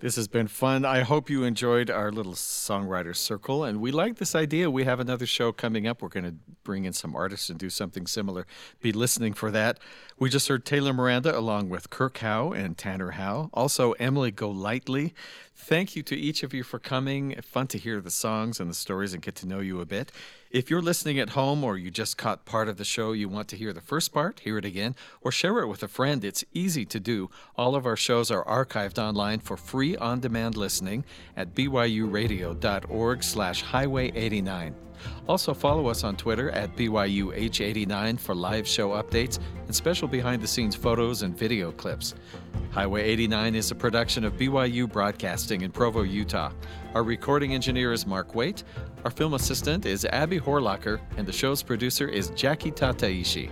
This 0.05 0.17
has 0.17 0.29
been 0.29 0.49
fun. 0.49 0.85
I 0.85 1.01
hope 1.01 1.31
you 1.31 1.45
enjoyed 1.45 1.89
our 1.89 2.13
little 2.13 2.35
songwriter 2.35 3.17
circle. 3.17 3.65
And 3.65 3.81
we 3.81 3.91
like 3.91 4.17
this 4.17 4.35
idea. 4.35 4.71
We 4.71 4.85
have 4.85 5.01
another 5.01 5.25
show 5.25 5.51
coming 5.51 5.87
up. 5.87 6.03
We're 6.03 6.11
going 6.11 6.27
to 6.27 6.35
bring 6.63 6.85
in 6.85 6.93
some 6.93 7.17
artists 7.17 7.49
and 7.49 7.59
do 7.59 7.71
something 7.71 8.07
similar. 8.07 8.47
Be 8.83 8.93
listening 8.93 9.33
for 9.33 9.51
that. 9.53 9.79
We 10.19 10.29
just 10.29 10.47
heard 10.49 10.67
Taylor 10.67 10.93
Miranda 10.93 11.35
along 11.35 11.71
with 11.71 11.89
Kirk 11.89 12.19
Howe 12.19 12.53
and 12.53 12.77
Tanner 12.77 13.13
Howe. 13.13 13.49
Also, 13.55 13.93
Emily 13.93 14.31
Golightly. 14.31 15.15
Thank 15.57 15.97
you 15.97 16.03
to 16.03 16.15
each 16.15 16.43
of 16.43 16.53
you 16.53 16.65
for 16.65 16.79
coming. 16.79 17.41
Fun 17.41 17.69
to 17.69 17.79
hear 17.79 18.03
the 18.03 18.11
songs 18.11 18.61
and 18.61 18.69
the 18.69 18.75
stories 18.75 19.15
and 19.15 19.23
get 19.23 19.37
to 19.37 19.47
know 19.47 19.61
you 19.61 19.81
a 19.81 19.87
bit. 19.87 20.13
If 20.55 20.71
you're 20.71 20.81
listening 20.81 21.19
at 21.19 21.31
home 21.31 21.65
or 21.65 21.77
you 21.77 21.91
just 21.91 22.17
caught 22.17 22.45
part 22.45 22.69
of 22.69 22.77
the 22.77 22.85
show, 22.85 23.11
you 23.11 23.29
want 23.29 23.49
to 23.49 23.57
hear 23.57 23.73
the 23.73 23.81
first 23.81 24.13
part, 24.13 24.39
hear 24.39 24.57
it 24.57 24.65
again, 24.65 24.95
or 25.21 25.33
share 25.33 25.59
it 25.59 25.67
with 25.67 25.83
a 25.83 25.89
friend, 25.89 26.25
it's 26.25 26.45
easy 26.55 26.85
to 26.85 27.01
do. 27.01 27.29
All 27.57 27.75
of 27.75 27.87
our 27.87 27.97
shows 27.97 28.31
are 28.31 28.45
archived 28.45 28.97
online 28.97 29.41
for 29.41 29.57
free 29.57 29.97
on-demand 29.97 30.57
listening 30.57 31.05
at 31.37 31.57
byuradio.org 31.57 33.25
slash 33.25 33.63
highway 33.63 34.13
89. 34.15 34.77
Also, 35.29 35.55
follow 35.55 35.87
us 35.89 36.05
on 36.05 36.17
Twitter 36.17 36.51
at 36.51 36.75
BYUH89 36.77 38.19
for 38.21 38.35
live 38.35 38.67
show 38.67 38.91
updates 38.91 39.39
and 39.67 39.75
special 39.75 40.09
behind 40.09 40.43
the 40.43 40.47
scenes 40.47 40.77
photos 40.77 41.23
and 41.23 41.37
video 41.37 41.73
clips. 41.73 42.15
Highway 42.71 43.03
89 43.05 43.55
is 43.55 43.71
a 43.71 43.75
production 43.75 44.25
of 44.25 44.35
BYU 44.35 44.91
Broadcasting 44.91 45.63
in 45.63 45.71
Provo, 45.71 46.03
Utah. 46.03 46.53
Our 46.95 47.03
recording 47.03 47.55
engineer 47.55 47.93
is 47.93 48.07
Mark 48.07 48.35
Waite, 48.35 48.65
our 49.05 49.11
film 49.11 49.35
assistant 49.35 49.85
is 49.85 50.07
Abby 50.07 50.41
Horlocker, 50.41 50.99
and 51.19 51.27
the 51.27 51.33
show's 51.33 51.63
producer 51.63 52.09
is 52.09 52.31
Jackie 52.31 52.73
Tataishi. 52.73 53.51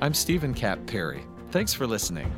I'm 0.00 0.14
Stephen 0.14 0.54
Kapp 0.54 0.86
Perry. 0.86 1.24
Thanks 1.50 1.74
for 1.74 1.86
listening. 1.86 2.30